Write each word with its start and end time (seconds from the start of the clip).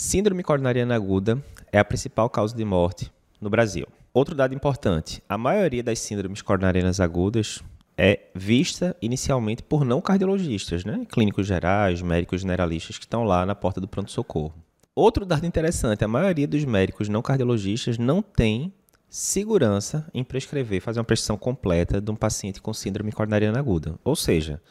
Síndrome 0.00 0.44
coronariana 0.44 0.94
aguda 0.94 1.42
é 1.72 1.78
a 1.80 1.84
principal 1.84 2.30
causa 2.30 2.56
de 2.56 2.64
morte 2.64 3.12
no 3.40 3.50
Brasil. 3.50 3.84
Outro 4.14 4.32
dado 4.32 4.54
importante: 4.54 5.20
a 5.28 5.36
maioria 5.36 5.82
das 5.82 5.98
síndromes 5.98 6.40
coronarianas 6.40 7.00
agudas 7.00 7.64
é 7.96 8.20
vista 8.32 8.96
inicialmente 9.02 9.60
por 9.60 9.84
não 9.84 10.00
cardiologistas, 10.00 10.84
né? 10.84 11.04
clínicos 11.10 11.48
gerais, 11.48 12.00
médicos 12.00 12.42
generalistas 12.42 12.96
que 12.96 13.06
estão 13.06 13.24
lá 13.24 13.44
na 13.44 13.56
porta 13.56 13.80
do 13.80 13.88
pronto-socorro. 13.88 14.54
Outro 14.94 15.26
dado 15.26 15.44
interessante: 15.44 16.04
a 16.04 16.08
maioria 16.08 16.46
dos 16.46 16.64
médicos 16.64 17.08
não 17.08 17.20
cardiologistas 17.20 17.98
não 17.98 18.22
tem 18.22 18.72
segurança 19.10 20.08
em 20.14 20.22
prescrever, 20.22 20.80
fazer 20.80 21.00
uma 21.00 21.04
prescrição 21.04 21.36
completa 21.36 22.00
de 22.00 22.08
um 22.08 22.14
paciente 22.14 22.62
com 22.62 22.72
síndrome 22.72 23.10
coronariana 23.10 23.58
aguda. 23.58 23.98
Ou 24.04 24.14
seja, 24.14 24.62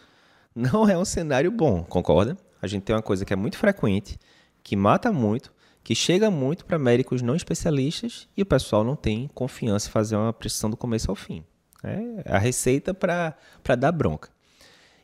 não 0.55 0.87
é 0.87 0.97
um 0.97 1.03
cenário 1.03 1.51
bom, 1.51 1.83
concorda? 1.83 2.37
A 2.61 2.65
gente 2.65 2.83
tem 2.83 2.95
uma 2.95 3.01
coisa 3.01 3.25
que 3.25 3.33
é 3.33 3.35
muito 3.35 3.57
frequente, 3.57 4.17
que 4.67 4.75
mata 4.75 5.13
muito, 5.13 5.53
que 5.81 5.95
chega 5.95 6.29
muito 6.29 6.65
para 6.65 6.77
médicos 6.77 7.21
não 7.21 7.35
especialistas 7.35 8.27
e 8.35 8.41
o 8.41 8.45
pessoal 8.45 8.83
não 8.83 8.97
tem 8.97 9.29
confiança 9.33 9.87
em 9.87 9.91
fazer 9.91 10.17
uma 10.17 10.33
prescrição 10.33 10.69
do 10.69 10.75
começo 10.75 11.09
ao 11.09 11.15
fim. 11.15 11.41
É 11.81 12.35
a 12.35 12.37
receita 12.37 12.93
para 12.93 13.33
dar 13.77 13.93
bronca. 13.93 14.29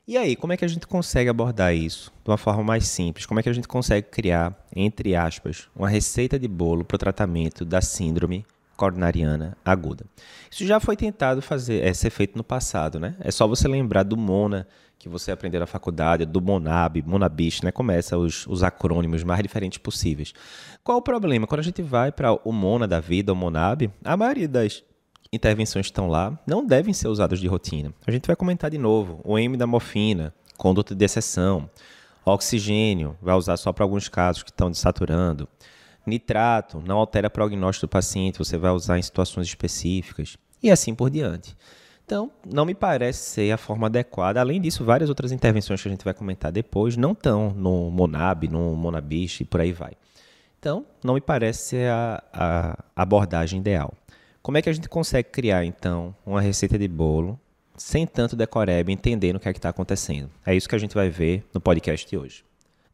E 0.05 0.17
aí, 0.17 0.35
como 0.35 0.51
é 0.51 0.57
que 0.57 0.65
a 0.65 0.67
gente 0.67 0.85
consegue 0.85 1.29
abordar 1.29 1.73
isso 1.73 2.11
de 2.25 2.29
uma 2.29 2.37
forma 2.37 2.61
mais 2.61 2.89
simples? 2.89 3.25
Como 3.25 3.39
é 3.39 3.43
que 3.43 3.47
a 3.47 3.53
gente 3.53 3.69
consegue 3.69 4.09
criar, 4.09 4.53
entre 4.75 5.15
aspas, 5.15 5.69
uma 5.73 5.87
receita 5.87 6.37
de 6.37 6.49
bolo 6.49 6.83
para 6.83 6.95
o 6.95 6.99
tratamento 6.99 7.63
da 7.63 7.79
síndrome 7.79 8.45
coronariana 8.75 9.55
aguda? 9.63 10.03
Isso 10.51 10.67
já 10.67 10.81
foi 10.81 10.97
tentado 10.97 11.41
fazer, 11.41 11.85
é, 11.85 11.93
ser 11.93 12.09
feito 12.09 12.35
no 12.37 12.43
passado, 12.43 12.99
né? 12.99 13.15
É 13.21 13.31
só 13.31 13.47
você 13.47 13.65
lembrar 13.65 14.03
do 14.03 14.17
Mona, 14.17 14.67
que 15.03 15.09
você 15.09 15.33
aprendeu 15.33 15.59
na 15.59 15.67
faculdade, 15.67 16.25
do 16.25 16.39
Monab, 16.39 17.03
Monabist, 17.05 17.61
né? 17.61 17.73
Começa 17.73 18.17
os, 18.17 18.47
os 18.47 18.63
acrônimos 18.63 19.21
mais 19.21 19.43
diferentes 19.43 19.77
possíveis. 19.77 20.33
Qual 20.81 20.97
o 20.97 21.01
problema? 21.01 21.45
Quando 21.45 21.59
a 21.59 21.63
gente 21.63 21.81
vai 21.81 22.09
para 22.09 22.31
o 22.31 22.53
Mona 22.53 22.87
da 22.87 23.01
vida, 23.01 23.33
o 23.33 23.35
Monab, 23.35 23.91
a 24.01 24.15
maioria 24.15 24.47
das 24.47 24.81
intervenções 25.29 25.87
que 25.87 25.91
estão 25.91 26.07
lá 26.07 26.39
não 26.47 26.65
devem 26.65 26.93
ser 26.93 27.09
usadas 27.09 27.41
de 27.41 27.47
rotina. 27.47 27.93
A 28.07 28.11
gente 28.11 28.27
vai 28.27 28.35
comentar 28.37 28.71
de 28.71 28.77
novo. 28.77 29.19
O 29.25 29.37
M 29.37 29.57
da 29.57 29.67
morfina, 29.67 30.33
conduta 30.57 30.95
de 30.95 31.03
exceção, 31.03 31.69
oxigênio, 32.23 33.17
vai 33.21 33.35
usar 33.35 33.57
só 33.57 33.73
para 33.73 33.83
alguns 33.83 34.07
casos 34.07 34.41
que 34.41 34.51
estão 34.51 34.71
desaturando. 34.71 35.49
Nitrato, 36.07 36.81
não 36.87 36.97
altera 36.97 37.29
prognóstico 37.29 37.87
do 37.87 37.89
paciente, 37.89 38.39
você 38.39 38.57
vai 38.57 38.71
usar 38.71 38.97
em 38.97 39.01
situações 39.01 39.47
específicas. 39.47 40.37
E 40.61 40.71
assim 40.71 40.95
por 40.95 41.09
diante. 41.09 41.57
Então, 42.05 42.31
não 42.45 42.65
me 42.65 42.75
parece 42.75 43.29
ser 43.29 43.51
a 43.51 43.57
forma 43.57 43.87
adequada. 43.87 44.39
Além 44.39 44.59
disso, 44.59 44.83
várias 44.83 45.09
outras 45.09 45.31
intervenções 45.31 45.81
que 45.81 45.87
a 45.87 45.91
gente 45.91 46.03
vai 46.03 46.13
comentar 46.13 46.51
depois 46.51 46.97
não 46.97 47.13
estão 47.13 47.53
no 47.53 47.89
Monab, 47.89 48.47
no 48.47 48.75
Monabist 48.75 49.41
e 49.41 49.45
por 49.45 49.61
aí 49.61 49.71
vai. 49.71 49.93
Então, 50.59 50.85
não 51.03 51.13
me 51.13 51.21
parece 51.21 51.69
ser 51.69 51.89
a, 51.89 52.23
a 52.33 52.85
abordagem 52.95 53.59
ideal. 53.59 53.93
Como 54.41 54.57
é 54.57 54.61
que 54.61 54.69
a 54.69 54.73
gente 54.73 54.89
consegue 54.89 55.29
criar, 55.29 55.63
então, 55.65 56.13
uma 56.25 56.41
receita 56.41 56.77
de 56.77 56.87
bolo 56.87 57.39
sem 57.75 58.05
tanto 58.05 58.35
decoreba, 58.35 58.91
entendendo 58.91 59.37
o 59.37 59.39
que 59.39 59.49
é 59.49 59.53
que 59.53 59.59
está 59.59 59.69
acontecendo? 59.69 60.29
É 60.45 60.55
isso 60.55 60.69
que 60.69 60.75
a 60.75 60.79
gente 60.79 60.93
vai 60.93 61.09
ver 61.09 61.45
no 61.53 61.59
podcast 61.59 62.07
de 62.07 62.17
hoje. 62.17 62.43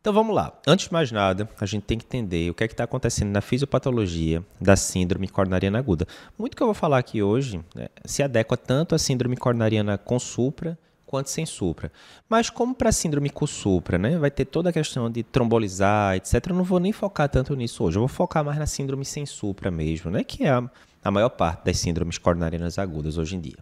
Então 0.01 0.13
vamos 0.13 0.33
lá. 0.33 0.57
Antes 0.65 0.87
de 0.87 0.93
mais 0.93 1.11
nada, 1.11 1.49
a 1.59 1.65
gente 1.65 1.83
tem 1.83 1.97
que 1.97 2.05
entender 2.05 2.49
o 2.49 2.53
que 2.53 2.63
é 2.63 2.67
que 2.67 2.73
está 2.73 2.85
acontecendo 2.85 3.31
na 3.31 3.41
fisiopatologia 3.41 4.43
da 4.59 4.75
síndrome 4.75 5.27
coronariana 5.27 5.77
aguda. 5.77 6.07
Muito 6.37 6.55
que 6.55 6.63
eu 6.63 6.67
vou 6.67 6.73
falar 6.73 6.97
aqui 6.97 7.21
hoje 7.21 7.63
né, 7.75 7.89
se 8.05 8.23
adequa 8.23 8.55
tanto 8.55 8.95
à 8.95 8.99
síndrome 8.99 9.35
coronariana 9.35 9.97
com 9.97 10.17
supra 10.17 10.77
quanto 11.05 11.29
sem 11.29 11.45
supra. 11.45 11.91
Mas 12.29 12.49
como 12.49 12.73
para 12.73 12.91
síndrome 12.91 13.29
com 13.29 13.45
supra, 13.45 13.97
né, 13.97 14.17
vai 14.17 14.31
ter 14.31 14.45
toda 14.45 14.69
a 14.69 14.73
questão 14.73 15.09
de 15.09 15.23
trombolizar, 15.23 16.15
etc. 16.15 16.35
Eu 16.47 16.55
não 16.55 16.63
vou 16.63 16.79
nem 16.79 16.93
focar 16.93 17.27
tanto 17.27 17.55
nisso 17.55 17.83
hoje. 17.83 17.97
Eu 17.97 18.01
vou 18.01 18.07
focar 18.07 18.45
mais 18.45 18.57
na 18.57 18.67
síndrome 18.67 19.03
sem 19.03 19.25
supra 19.25 19.69
mesmo, 19.69 20.09
né, 20.09 20.23
que 20.23 20.43
é 20.43 20.49
a 20.51 20.69
a 21.03 21.11
maior 21.11 21.29
parte 21.29 21.65
das 21.65 21.77
síndromes 21.77 22.17
coronarianas 22.17 22.77
agudas 22.77 23.17
hoje 23.17 23.35
em 23.35 23.39
dia. 23.39 23.57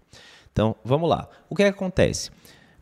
Então, 0.52 0.76
vamos 0.84 1.10
lá. 1.10 1.30
O 1.50 1.56
que, 1.56 1.64
é 1.64 1.72
que 1.72 1.78
acontece? 1.78 2.32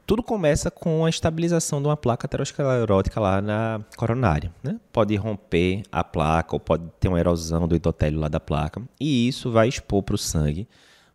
Tudo 0.05 0.21
começa 0.21 0.69
com 0.69 1.03
a 1.03 1.09
estabilização 1.09 1.81
de 1.81 1.87
uma 1.87 1.97
placa 1.97 2.27
aterosclerótica 2.27 3.19
lá 3.19 3.41
na 3.41 3.81
coronária. 3.97 4.53
Né? 4.63 4.79
Pode 4.93 5.15
romper 5.15 5.81
a 5.91 6.03
placa 6.03 6.55
ou 6.55 6.59
pode 6.59 6.83
ter 6.99 7.07
uma 7.07 7.19
erosão 7.19 7.67
do 7.67 7.75
endotélio 7.75 8.19
lá 8.19 8.27
da 8.27 8.39
placa. 8.39 8.83
E 8.99 9.27
isso 9.27 9.51
vai 9.51 9.67
expor 9.67 10.03
para 10.03 10.13
o 10.13 10.17
sangue 10.17 10.67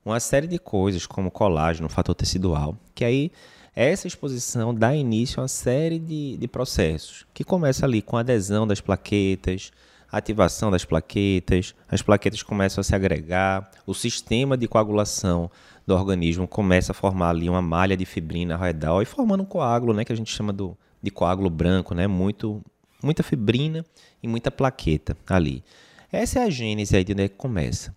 uma 0.04 0.18
série 0.18 0.48
de 0.48 0.58
coisas, 0.58 1.06
como 1.06 1.30
colágeno, 1.30 1.88
fator 1.88 2.14
tecidual, 2.14 2.76
que 2.94 3.04
aí 3.04 3.30
essa 3.76 4.08
exposição 4.08 4.74
dá 4.74 4.94
início 4.94 5.38
a 5.38 5.42
uma 5.42 5.48
série 5.48 5.98
de, 5.98 6.36
de 6.36 6.48
processos, 6.48 7.26
que 7.32 7.44
começa 7.44 7.86
ali 7.86 8.02
com 8.02 8.16
a 8.16 8.20
adesão 8.20 8.66
das 8.66 8.80
plaquetas, 8.80 9.70
ativação 10.10 10.70
das 10.70 10.84
plaquetas, 10.84 11.74
as 11.88 12.02
plaquetas 12.02 12.42
começam 12.42 12.80
a 12.80 12.84
se 12.84 12.94
agregar, 12.94 13.70
o 13.86 13.94
sistema 13.94 14.56
de 14.56 14.66
coagulação 14.66 15.50
do 15.90 15.96
organismo 15.96 16.46
começa 16.46 16.92
a 16.92 16.94
formar 16.94 17.30
ali 17.30 17.48
uma 17.48 17.60
malha 17.60 17.96
de 17.96 18.04
fibrina 18.04 18.56
redor 18.56 19.02
e 19.02 19.04
formando 19.04 19.42
um 19.42 19.46
coágulo, 19.46 19.92
né, 19.92 20.04
que 20.04 20.12
a 20.12 20.16
gente 20.16 20.32
chama 20.32 20.52
do, 20.52 20.78
de 21.02 21.10
coágulo 21.10 21.50
branco, 21.50 21.94
né, 21.94 22.06
muito, 22.06 22.62
muita 23.02 23.24
fibrina 23.24 23.84
e 24.22 24.28
muita 24.28 24.52
plaqueta 24.52 25.16
ali. 25.28 25.64
Essa 26.12 26.38
é 26.38 26.42
a 26.44 26.50
gênese 26.50 26.96
aí 26.96 27.02
de 27.02 27.12
onde 27.12 27.24
é 27.24 27.28
que 27.28 27.34
começa. 27.34 27.94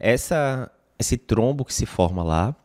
Essa, 0.00 0.68
esse 0.98 1.16
trombo 1.16 1.64
que 1.64 1.72
se 1.72 1.86
forma 1.86 2.24
lá, 2.24 2.56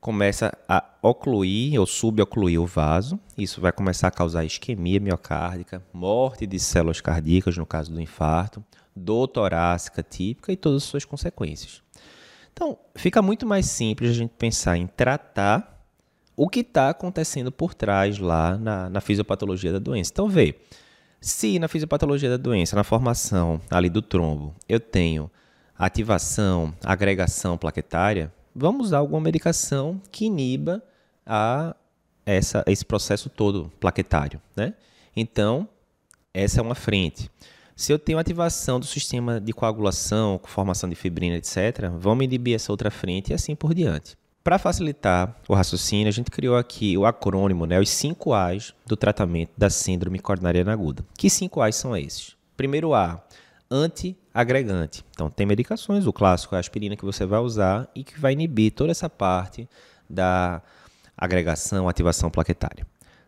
começa 0.00 0.56
a 0.66 0.82
ocluir 1.02 1.78
ou 1.78 1.86
subocluir 1.86 2.60
o 2.60 2.66
vaso. 2.66 3.20
Isso 3.36 3.60
vai 3.60 3.70
começar 3.70 4.08
a 4.08 4.10
causar 4.10 4.44
isquemia 4.44 4.98
miocárdica, 4.98 5.82
morte 5.92 6.46
de 6.46 6.58
células 6.58 7.02
cardíacas, 7.02 7.56
no 7.58 7.66
caso 7.66 7.92
do 7.92 8.00
infarto, 8.00 8.64
dor 8.96 9.28
torácica 9.28 10.02
típica 10.02 10.50
e 10.52 10.56
todas 10.56 10.84
as 10.84 10.88
suas 10.88 11.04
consequências. 11.04 11.82
Então, 12.52 12.78
fica 12.94 13.22
muito 13.22 13.46
mais 13.46 13.66
simples 13.66 14.10
a 14.10 14.14
gente 14.14 14.32
pensar 14.38 14.76
em 14.76 14.86
tratar 14.86 15.72
o 16.36 16.48
que 16.48 16.60
está 16.60 16.90
acontecendo 16.90 17.52
por 17.52 17.74
trás 17.74 18.18
lá 18.18 18.56
na, 18.56 18.88
na 18.88 19.00
fisiopatologia 19.00 19.72
da 19.72 19.78
doença. 19.78 20.10
Então, 20.12 20.28
vê, 20.28 20.56
se 21.20 21.58
na 21.58 21.68
fisiopatologia 21.68 22.30
da 22.30 22.36
doença, 22.36 22.76
na 22.76 22.84
formação 22.84 23.60
ali 23.70 23.88
do 23.88 24.02
trombo, 24.02 24.54
eu 24.68 24.80
tenho 24.80 25.30
ativação, 25.78 26.74
agregação 26.84 27.56
plaquetária, 27.56 28.32
vamos 28.54 28.88
usar 28.88 28.98
alguma 28.98 29.20
medicação 29.20 30.00
que 30.10 30.26
iniba 30.26 30.82
a 31.26 31.74
essa, 32.24 32.64
esse 32.66 32.84
processo 32.84 33.28
todo 33.28 33.70
plaquetário. 33.80 34.40
Né? 34.56 34.74
Então, 35.14 35.68
essa 36.32 36.60
é 36.60 36.62
uma 36.62 36.74
frente. 36.74 37.30
Se 37.82 37.92
eu 37.92 37.98
tenho 37.98 38.16
ativação 38.16 38.78
do 38.78 38.86
sistema 38.86 39.40
de 39.40 39.52
coagulação, 39.52 40.40
formação 40.44 40.88
de 40.88 40.94
fibrina, 40.94 41.34
etc., 41.34 41.90
vamos 41.98 42.22
inibir 42.22 42.54
essa 42.54 42.70
outra 42.70 42.92
frente 42.92 43.30
e 43.30 43.34
assim 43.34 43.56
por 43.56 43.74
diante. 43.74 44.16
Para 44.44 44.56
facilitar 44.56 45.36
o 45.48 45.54
raciocínio, 45.54 46.06
a 46.06 46.12
gente 46.12 46.30
criou 46.30 46.56
aqui 46.56 46.96
o 46.96 47.04
acrônimo, 47.04 47.66
né, 47.66 47.80
os 47.80 47.90
5 47.90 48.32
A's 48.34 48.72
do 48.86 48.96
tratamento 48.96 49.50
da 49.58 49.68
síndrome 49.68 50.20
coronariana 50.20 50.72
aguda. 50.72 51.04
Que 51.18 51.28
5 51.28 51.60
A's 51.60 51.74
são 51.74 51.96
esses? 51.96 52.36
Primeiro 52.56 52.94
A, 52.94 53.20
antiagregante. 53.68 55.04
Então, 55.10 55.28
tem 55.28 55.44
medicações, 55.44 56.06
o 56.06 56.12
clássico 56.12 56.54
é 56.54 56.58
a 56.58 56.60
aspirina 56.60 56.94
que 56.94 57.04
você 57.04 57.26
vai 57.26 57.40
usar 57.40 57.90
e 57.96 58.04
que 58.04 58.16
vai 58.16 58.32
inibir 58.32 58.70
toda 58.70 58.92
essa 58.92 59.10
parte 59.10 59.68
da 60.08 60.62
agregação, 61.18 61.88
ativação 61.88 62.30
plaquetária. 62.30 62.86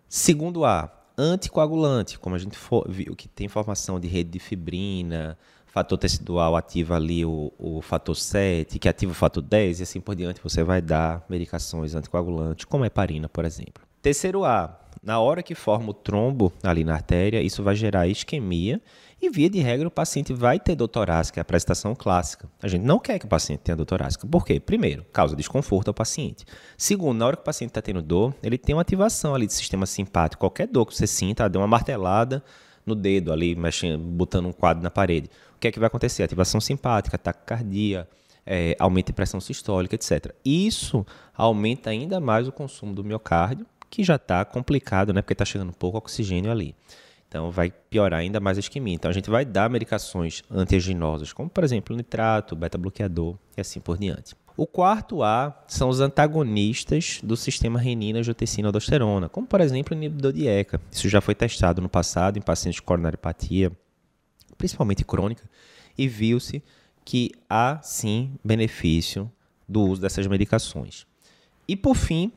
Segundo 0.08 0.64
A, 0.64 0.93
anticoagulante, 1.16 2.18
como 2.18 2.34
a 2.34 2.38
gente 2.38 2.58
viu 2.88 3.14
que 3.14 3.28
tem 3.28 3.48
formação 3.48 4.00
de 4.00 4.08
rede 4.08 4.30
de 4.30 4.38
fibrina, 4.38 5.38
fator 5.66 5.98
tecidual 5.98 6.54
ativa 6.54 6.94
ali 6.94 7.24
o, 7.24 7.52
o 7.58 7.82
fator 7.82 8.14
7, 8.14 8.78
que 8.78 8.88
ativa 8.88 9.10
o 9.10 9.14
fator 9.14 9.42
10 9.42 9.80
e 9.80 9.82
assim 9.82 10.00
por 10.00 10.14
diante, 10.14 10.40
você 10.40 10.62
vai 10.62 10.80
dar 10.80 11.24
medicações 11.28 11.96
anticoagulantes, 11.96 12.64
como 12.64 12.84
a 12.84 12.86
heparina, 12.86 13.28
por 13.28 13.44
exemplo. 13.44 13.82
Terceiro 14.00 14.44
A, 14.44 14.78
na 15.04 15.20
hora 15.20 15.42
que 15.42 15.54
forma 15.54 15.90
o 15.90 15.94
trombo 15.94 16.52
ali 16.62 16.82
na 16.82 16.94
artéria, 16.94 17.42
isso 17.42 17.62
vai 17.62 17.74
gerar 17.74 18.06
isquemia 18.06 18.80
e, 19.20 19.28
via 19.30 19.48
de 19.50 19.58
regra, 19.58 19.86
o 19.86 19.90
paciente 19.90 20.32
vai 20.32 20.58
ter 20.58 20.74
dor 20.74 20.88
torácica, 20.88 21.40
é 21.40 21.42
a 21.42 21.44
prestação 21.44 21.94
clássica. 21.94 22.48
A 22.62 22.68
gente 22.68 22.82
não 22.82 22.98
quer 22.98 23.18
que 23.18 23.26
o 23.26 23.28
paciente 23.28 23.60
tenha 23.60 23.76
dor 23.76 23.86
torácica. 23.86 24.26
Por 24.26 24.44
quê? 24.44 24.58
Primeiro, 24.58 25.04
causa 25.12 25.36
desconforto 25.36 25.88
ao 25.88 25.94
paciente. 25.94 26.44
Segundo, 26.76 27.18
na 27.18 27.26
hora 27.26 27.36
que 27.36 27.42
o 27.42 27.44
paciente 27.44 27.70
está 27.70 27.82
tendo 27.82 28.02
dor, 28.02 28.34
ele 28.42 28.58
tem 28.58 28.74
uma 28.74 28.82
ativação 28.82 29.34
ali 29.34 29.46
do 29.46 29.52
sistema 29.52 29.86
simpático. 29.86 30.40
Qualquer 30.40 30.66
dor 30.66 30.86
que 30.86 30.96
você 30.96 31.06
sinta, 31.06 31.48
deu 31.48 31.60
uma 31.60 31.66
martelada 31.66 32.42
no 32.84 32.94
dedo 32.94 33.32
ali, 33.32 33.54
mexendo, 33.54 33.98
botando 33.98 34.46
um 34.46 34.52
quadro 34.52 34.82
na 34.82 34.90
parede. 34.90 35.30
O 35.56 35.58
que 35.58 35.68
é 35.68 35.72
que 35.72 35.78
vai 35.78 35.86
acontecer? 35.86 36.22
Ativação 36.22 36.60
simpática, 36.60 37.16
taquicardia, 37.16 38.06
é, 38.46 38.76
aumenta 38.78 39.10
a 39.10 39.14
pressão 39.14 39.40
sistólica, 39.40 39.94
etc. 39.94 40.34
Isso 40.44 41.04
aumenta 41.34 41.90
ainda 41.90 42.20
mais 42.20 42.46
o 42.46 42.52
consumo 42.52 42.94
do 42.94 43.02
miocárdio, 43.02 43.66
que 43.94 44.02
já 44.02 44.16
está 44.16 44.44
complicado, 44.44 45.12
né? 45.12 45.22
Porque 45.22 45.34
está 45.34 45.44
chegando 45.44 45.72
pouco 45.72 45.98
oxigênio 45.98 46.50
ali. 46.50 46.74
Então 47.28 47.50
vai 47.50 47.70
piorar 47.70 48.20
ainda 48.20 48.40
mais 48.40 48.56
a 48.56 48.60
isquemia. 48.60 48.94
Então 48.94 49.10
a 49.10 49.14
gente 49.14 49.30
vai 49.30 49.44
dar 49.44 49.70
medicações 49.70 50.42
antiaginosas, 50.50 51.32
como 51.32 51.48
por 51.48 51.62
exemplo 51.62 51.96
nitrato, 51.96 52.56
beta-bloqueador 52.56 53.36
e 53.56 53.60
assim 53.60 53.80
por 53.80 53.96
diante. 53.96 54.34
O 54.56 54.66
quarto 54.66 55.22
A 55.22 55.64
são 55.66 55.88
os 55.88 56.00
antagonistas 56.00 57.20
do 57.22 57.36
sistema 57.36 57.78
renina, 57.78 58.20
angiotensina, 58.20 58.68
aldosterona, 58.68 59.28
como 59.28 59.46
por 59.46 59.60
exemplo 59.60 59.94
o 59.94 59.96
inibidor 59.96 60.32
de 60.32 60.46
ECA. 60.46 60.80
Isso 60.90 61.08
já 61.08 61.20
foi 61.20 61.34
testado 61.34 61.80
no 61.80 61.88
passado 61.88 62.36
em 62.36 62.42
pacientes 62.42 62.80
com 62.80 62.86
coronariopatia, 62.86 63.72
principalmente 64.58 65.04
crônica, 65.04 65.48
e 65.96 66.06
viu-se 66.06 66.62
que 67.04 67.32
há 67.48 67.80
sim 67.82 68.32
benefício 68.44 69.30
do 69.68 69.82
uso 69.82 70.00
dessas 70.00 70.26
medicações. 70.26 71.06
E 71.66 71.76
por 71.76 71.96
fim, 71.96 72.32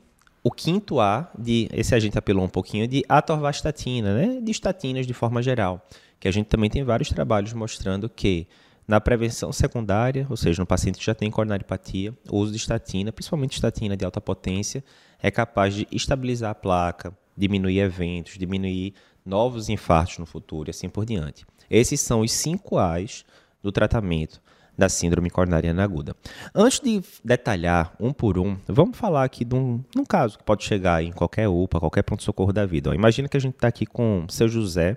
o 0.48 0.50
quinto 0.50 0.98
A, 0.98 1.30
de, 1.38 1.68
esse 1.74 1.94
a 1.94 1.98
gente 1.98 2.16
apelou 2.16 2.42
um 2.42 2.48
pouquinho, 2.48 2.88
de 2.88 3.04
atorvastatina, 3.06 4.14
né? 4.14 4.40
de 4.40 4.50
estatinas 4.50 5.06
de 5.06 5.12
forma 5.12 5.42
geral, 5.42 5.86
que 6.18 6.26
a 6.26 6.30
gente 6.30 6.46
também 6.46 6.70
tem 6.70 6.82
vários 6.82 7.10
trabalhos 7.10 7.52
mostrando 7.52 8.08
que 8.08 8.48
na 8.86 8.98
prevenção 8.98 9.52
secundária, 9.52 10.26
ou 10.30 10.38
seja, 10.38 10.62
no 10.62 10.66
paciente 10.66 10.98
que 10.98 11.04
já 11.04 11.14
tem 11.14 11.30
coronaripatia, 11.30 12.14
o 12.30 12.38
uso 12.38 12.50
de 12.50 12.56
estatina, 12.56 13.12
principalmente 13.12 13.56
estatina 13.56 13.94
de 13.94 14.06
alta 14.06 14.22
potência, 14.22 14.82
é 15.22 15.30
capaz 15.30 15.74
de 15.74 15.86
estabilizar 15.92 16.52
a 16.52 16.54
placa, 16.54 17.14
diminuir 17.36 17.80
eventos, 17.80 18.38
diminuir 18.38 18.94
novos 19.26 19.68
infartos 19.68 20.16
no 20.16 20.24
futuro 20.24 20.70
e 20.70 20.72
assim 20.72 20.88
por 20.88 21.04
diante. 21.04 21.44
Esses 21.68 22.00
são 22.00 22.22
os 22.22 22.32
cinco 22.32 22.78
A's 22.78 23.22
do 23.62 23.70
tratamento 23.70 24.40
da 24.78 24.88
síndrome 24.88 25.28
coronariana 25.28 25.82
aguda. 25.82 26.14
Antes 26.54 26.78
de 26.78 27.02
detalhar 27.24 27.92
um 27.98 28.12
por 28.12 28.38
um, 28.38 28.56
vamos 28.68 28.96
falar 28.96 29.24
aqui 29.24 29.44
de 29.44 29.56
um, 29.56 29.82
um 29.96 30.04
caso 30.04 30.38
que 30.38 30.44
pode 30.44 30.62
chegar 30.62 31.02
em 31.02 31.10
qualquer 31.10 31.48
UPA, 31.48 31.80
qualquer 31.80 32.02
pronto-socorro 32.02 32.52
da 32.52 32.64
vida. 32.64 32.94
imagina 32.94 33.28
que 33.28 33.36
a 33.36 33.40
gente 33.40 33.54
está 33.54 33.66
aqui 33.66 33.84
com 33.84 34.24
o 34.28 34.32
seu 34.32 34.48
José, 34.48 34.96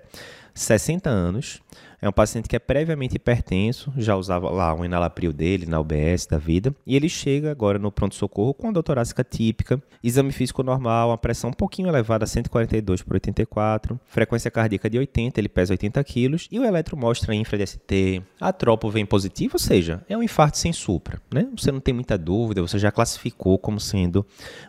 60 0.54 1.08
anos, 1.08 1.60
é 2.02 2.08
um 2.08 2.12
paciente 2.12 2.48
que 2.48 2.56
é 2.56 2.58
previamente 2.58 3.14
hipertenso, 3.14 3.92
já 3.96 4.16
usava 4.16 4.50
lá 4.50 4.74
um 4.74 4.84
enalapril 4.84 5.32
dele 5.32 5.66
na 5.66 5.78
UBS 5.78 6.26
da 6.26 6.36
vida, 6.36 6.74
e 6.84 6.96
ele 6.96 7.08
chega 7.08 7.52
agora 7.52 7.78
no 7.78 7.92
pronto-socorro 7.92 8.52
com 8.52 8.68
a 8.68 8.72
dor 8.72 8.82
torácica 8.82 9.22
típica, 9.22 9.80
exame 10.02 10.32
físico 10.32 10.64
normal, 10.64 11.10
uma 11.10 11.16
pressão 11.16 11.50
um 11.50 11.52
pouquinho 11.52 11.88
elevada, 11.88 12.26
142 12.26 13.02
por 13.02 13.14
84, 13.14 14.00
frequência 14.04 14.50
cardíaca 14.50 14.90
de 14.90 14.98
80, 14.98 15.40
ele 15.40 15.48
pesa 15.48 15.74
80 15.74 16.02
quilos, 16.02 16.48
e 16.50 16.58
o 16.58 16.64
eletro 16.64 16.96
mostra 16.96 17.36
infra 17.36 17.56
DST, 17.56 18.20
a 18.40 18.52
tropo 18.52 18.90
vem 18.90 19.06
positivo, 19.06 19.54
ou 19.54 19.60
seja, 19.60 20.04
é 20.08 20.16
um 20.16 20.24
infarto 20.24 20.58
sem 20.58 20.72
supra, 20.72 21.22
né? 21.32 21.46
Você 21.56 21.70
não 21.70 21.78
tem 21.78 21.94
muita 21.94 22.18
dúvida, 22.18 22.60
você 22.60 22.80
já 22.80 22.90
classificou 22.90 23.56
como 23.58 23.78
sendo 23.78 24.26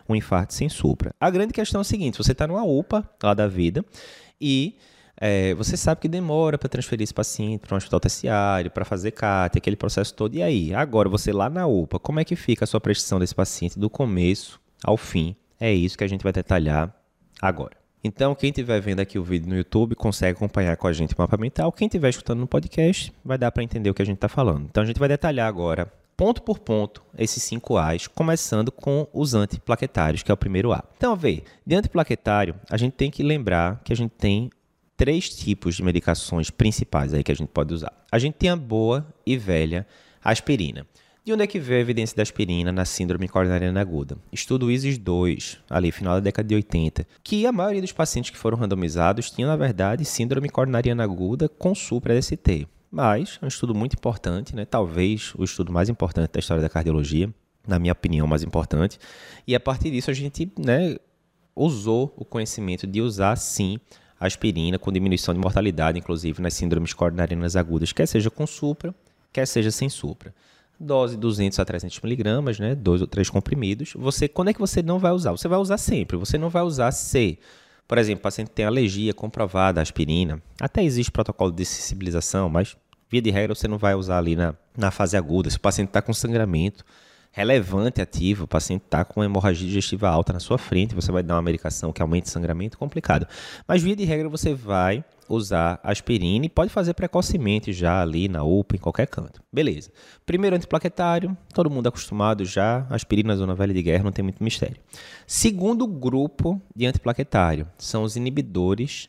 um 0.08 0.14
infarto 0.14 0.54
sem 0.54 0.68
supra. 0.68 1.12
A 1.18 1.28
grande 1.30 1.52
questão 1.52 1.80
é 1.80 1.82
o 1.82 1.84
seguinte, 1.84 2.16
você 2.16 2.30
está 2.30 2.46
numa 2.46 2.62
UPA 2.62 3.10
lá 3.20 3.34
da 3.34 3.48
vida, 3.48 3.84
e 4.40 4.76
é, 5.16 5.54
você 5.54 5.76
sabe 5.76 6.00
que 6.00 6.08
demora 6.08 6.58
para 6.58 6.68
transferir 6.68 7.04
esse 7.04 7.14
paciente 7.14 7.60
para 7.60 7.74
um 7.74 7.78
hospital 7.78 8.00
terciário, 8.00 8.70
para 8.70 8.84
fazer 8.84 9.12
CAT, 9.12 9.56
aquele 9.56 9.76
processo 9.76 10.14
todo. 10.14 10.34
E 10.34 10.42
aí, 10.42 10.74
agora 10.74 11.08
você 11.08 11.32
lá 11.32 11.48
na 11.48 11.66
UPA, 11.66 11.98
como 11.98 12.20
é 12.20 12.24
que 12.24 12.36
fica 12.36 12.64
a 12.64 12.66
sua 12.66 12.80
prestação 12.80 13.18
desse 13.18 13.34
paciente 13.34 13.78
do 13.78 13.88
começo 13.88 14.60
ao 14.82 14.96
fim? 14.96 15.36
É 15.60 15.72
isso 15.72 15.96
que 15.96 16.04
a 16.04 16.08
gente 16.08 16.22
vai 16.22 16.32
detalhar 16.32 16.92
agora. 17.40 17.76
Então, 18.02 18.34
quem 18.34 18.50
estiver 18.50 18.80
vendo 18.80 19.00
aqui 19.00 19.18
o 19.18 19.24
vídeo 19.24 19.48
no 19.48 19.56
YouTube 19.56 19.94
consegue 19.94 20.36
acompanhar 20.36 20.76
com 20.76 20.86
a 20.86 20.92
gente 20.92 21.14
o 21.14 21.16
mapa 21.18 21.38
mental. 21.38 21.72
Quem 21.72 21.86
estiver 21.86 22.10
escutando 22.10 22.40
no 22.40 22.46
podcast 22.46 23.10
vai 23.24 23.38
dar 23.38 23.50
para 23.50 23.62
entender 23.62 23.88
o 23.88 23.94
que 23.94 24.02
a 24.02 24.04
gente 24.04 24.16
está 24.16 24.28
falando. 24.28 24.66
Então, 24.68 24.82
a 24.82 24.86
gente 24.86 24.98
vai 24.98 25.08
detalhar 25.08 25.48
agora, 25.48 25.90
ponto 26.14 26.42
por 26.42 26.58
ponto, 26.58 27.02
esses 27.16 27.42
cinco 27.42 27.78
A's, 27.78 28.06
começando 28.06 28.70
com 28.70 29.08
os 29.10 29.32
antiplaquetários, 29.32 30.22
que 30.22 30.30
é 30.30 30.34
o 30.34 30.36
primeiro 30.36 30.70
A. 30.70 30.84
Então, 30.98 31.16
vê, 31.16 31.44
de 31.66 31.76
antiplaquetário, 31.76 32.54
a 32.68 32.76
gente 32.76 32.92
tem 32.92 33.10
que 33.10 33.22
lembrar 33.22 33.80
que 33.82 33.92
a 33.92 33.96
gente 33.96 34.12
tem 34.12 34.50
três 34.96 35.28
tipos 35.28 35.76
de 35.76 35.82
medicações 35.82 36.50
principais 36.50 37.12
aí 37.12 37.22
que 37.22 37.32
a 37.32 37.36
gente 37.36 37.48
pode 37.48 37.74
usar. 37.74 37.92
A 38.10 38.18
gente 38.18 38.34
tem 38.34 38.50
a 38.50 38.56
boa 38.56 39.06
e 39.26 39.36
velha 39.36 39.86
aspirina. 40.22 40.86
De 41.24 41.32
onde 41.32 41.42
é 41.42 41.46
que 41.46 41.58
veio 41.58 41.78
a 41.78 41.80
evidência 41.80 42.14
da 42.14 42.22
aspirina 42.22 42.70
na 42.70 42.84
síndrome 42.84 43.26
coronariana 43.26 43.80
aguda? 43.80 44.18
Estudo 44.30 44.70
ISIS 44.70 44.98
2, 44.98 45.58
ali 45.70 45.90
final 45.90 46.14
da 46.16 46.20
década 46.20 46.46
de 46.46 46.54
80, 46.54 47.06
que 47.22 47.46
a 47.46 47.52
maioria 47.52 47.80
dos 47.80 47.92
pacientes 47.92 48.30
que 48.30 48.36
foram 48.36 48.58
randomizados 48.58 49.30
tinham, 49.30 49.48
na 49.48 49.56
verdade, 49.56 50.04
síndrome 50.04 50.50
coronariana 50.50 51.02
aguda 51.02 51.48
com 51.48 51.74
supra-DST. 51.74 52.68
Mas 52.90 53.38
é 53.40 53.44
um 53.46 53.48
estudo 53.48 53.74
muito 53.74 53.94
importante, 53.94 54.54
né? 54.54 54.66
talvez 54.66 55.32
o 55.36 55.42
estudo 55.42 55.72
mais 55.72 55.88
importante 55.88 56.30
da 56.30 56.40
história 56.40 56.62
da 56.62 56.68
cardiologia, 56.68 57.32
na 57.66 57.78
minha 57.78 57.92
opinião, 57.92 58.26
mais 58.26 58.42
importante. 58.42 58.98
E 59.46 59.54
a 59.54 59.60
partir 59.60 59.90
disso 59.90 60.10
a 60.10 60.14
gente 60.14 60.52
né, 60.58 60.96
usou 61.56 62.12
o 62.18 62.24
conhecimento 62.26 62.86
de 62.86 63.00
usar, 63.00 63.34
sim, 63.36 63.80
aspirina 64.26 64.78
com 64.78 64.92
diminuição 64.92 65.34
de 65.34 65.40
mortalidade, 65.40 65.98
inclusive 65.98 66.40
nas 66.42 66.54
síndromes 66.54 66.92
coronarianas 66.92 67.56
agudas, 67.56 67.92
quer 67.92 68.06
seja 68.06 68.30
com 68.30 68.46
supra, 68.46 68.94
quer 69.32 69.46
seja 69.46 69.70
sem 69.70 69.88
supra. 69.88 70.34
Dose 70.78 71.16
200 71.16 71.58
a 71.58 71.64
300 71.64 72.00
miligramas, 72.00 72.58
né, 72.58 72.74
dois 72.74 73.00
ou 73.00 73.06
três 73.06 73.30
comprimidos. 73.30 73.92
Você, 73.96 74.26
quando 74.26 74.48
é 74.48 74.52
que 74.52 74.60
você 74.60 74.82
não 74.82 74.98
vai 74.98 75.12
usar? 75.12 75.30
Você 75.32 75.46
vai 75.46 75.58
usar 75.58 75.78
sempre. 75.78 76.16
Você 76.16 76.36
não 76.36 76.48
vai 76.48 76.62
usar 76.62 76.90
se, 76.90 77.38
por 77.86 77.98
exemplo, 77.98 78.20
o 78.20 78.22
paciente 78.22 78.50
tem 78.50 78.64
alergia 78.64 79.14
comprovada 79.14 79.80
à 79.80 79.82
aspirina. 79.82 80.42
Até 80.60 80.82
existe 80.82 81.12
protocolo 81.12 81.52
de 81.52 81.64
sensibilização, 81.64 82.48
mas 82.48 82.76
via 83.08 83.22
de 83.22 83.30
regra 83.30 83.54
você 83.54 83.68
não 83.68 83.78
vai 83.78 83.94
usar 83.94 84.18
ali 84.18 84.34
na, 84.34 84.54
na 84.76 84.90
fase 84.90 85.16
aguda. 85.16 85.48
Se 85.48 85.56
o 85.56 85.60
paciente 85.60 85.88
está 85.88 86.02
com 86.02 86.12
sangramento, 86.12 86.84
relevante 87.34 88.00
ativo, 88.00 88.44
o 88.44 88.48
paciente 88.48 88.82
está 88.84 89.04
com 89.04 89.22
hemorragia 89.22 89.66
digestiva 89.66 90.08
alta 90.08 90.32
na 90.32 90.38
sua 90.38 90.56
frente, 90.56 90.94
você 90.94 91.10
vai 91.10 91.20
dar 91.20 91.34
uma 91.34 91.42
medicação 91.42 91.92
que 91.92 92.00
aumente 92.00 92.26
o 92.26 92.30
sangramento, 92.30 92.78
complicado. 92.78 93.26
Mas 93.66 93.82
via 93.82 93.96
de 93.96 94.04
regra 94.04 94.28
você 94.28 94.54
vai 94.54 95.04
usar 95.28 95.80
aspirina 95.82 96.46
e 96.46 96.48
pode 96.48 96.70
fazer 96.70 96.94
precocemente 96.94 97.72
já 97.72 98.00
ali 98.00 98.28
na 98.28 98.44
UPA, 98.44 98.76
em 98.76 98.78
qualquer 98.78 99.08
canto. 99.08 99.42
Beleza. 99.52 99.90
Primeiro 100.24 100.54
antiplaquetário, 100.54 101.36
todo 101.52 101.68
mundo 101.68 101.88
acostumado 101.88 102.44
já, 102.44 102.86
aspirina 102.88 103.34
zona 103.34 103.54
velha 103.54 103.74
de 103.74 103.82
guerra, 103.82 104.04
não 104.04 104.12
tem 104.12 104.22
muito 104.22 104.42
mistério. 104.42 104.76
Segundo 105.26 105.88
grupo 105.88 106.62
de 106.74 106.86
antiplaquetário, 106.86 107.66
são 107.76 108.04
os 108.04 108.14
inibidores 108.14 109.08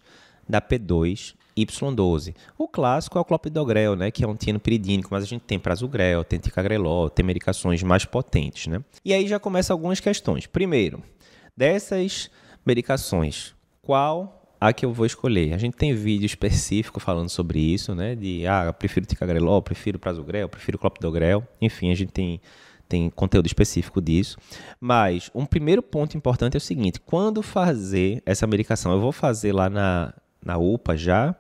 da 0.50 0.60
P2 0.60 1.36
Y12. 1.58 2.36
O 2.58 2.68
clássico 2.68 3.18
é 3.18 3.22
o 3.22 3.26
clopidogrel, 3.26 3.96
né, 3.96 4.12
que 4.12 4.24
é 4.24 4.28
um 4.28 4.36
tianopiridínico, 4.36 5.10
mas 5.12 5.24
a 5.24 5.28
gente 5.28 5.44
tem 5.44 5.58
prasugrel, 5.58 6.24
tem 6.24 6.40
ticagrelol, 6.40 7.10
tem 7.10 7.26
medicações 7.26 7.82
mais 7.84 8.06
potentes, 8.06 8.68
né? 8.68 8.84
E 9.04 9.14
aí 9.14 9.28
já 9.28 9.40
começam 9.40 9.74
algumas 9.74 10.00
questões. 10.00 10.46
Primeiro, 10.48 11.02
dessas 11.56 12.30
medicações, 12.66 13.56
qual 13.82 14.42
a 14.60 14.74
que 14.74 14.86
eu 14.86 14.92
vou 14.92 15.06
escolher? 15.06 15.54
A 15.54 15.58
gente 15.58 15.76
tem 15.78 15.94
vídeo 15.94 16.26
específico 16.26 17.00
falando 17.00 17.30
sobre 17.30 17.60
isso, 17.60 17.94
né? 17.94 18.16
De, 18.16 18.46
ah, 18.48 18.74
prefiro 18.74 19.06
ticagrelol, 19.06 19.62
prefiro 19.62 20.00
prasugrel, 20.00 20.50
prefiro 20.50 20.78
clopidogrel. 20.78 21.48
Enfim, 21.62 21.92
a 21.92 21.96
gente 21.96 22.12
tem 22.12 22.42
tem 22.88 23.10
conteúdo 23.10 23.48
específico 23.48 24.00
disso. 24.00 24.38
Mas 24.80 25.32
um 25.34 25.46
primeiro 25.46 25.82
ponto 25.82 26.16
importante 26.16 26.56
é 26.56 26.58
o 26.58 26.62
seguinte: 26.62 27.00
quando 27.00 27.42
fazer 27.42 28.22
essa 28.26 28.46
medicação, 28.46 28.92
eu 28.92 29.00
vou 29.00 29.12
fazer 29.12 29.52
lá 29.52 29.70
na, 29.70 30.14
na 30.44 30.58
UPA 30.58 30.96
já, 30.96 31.36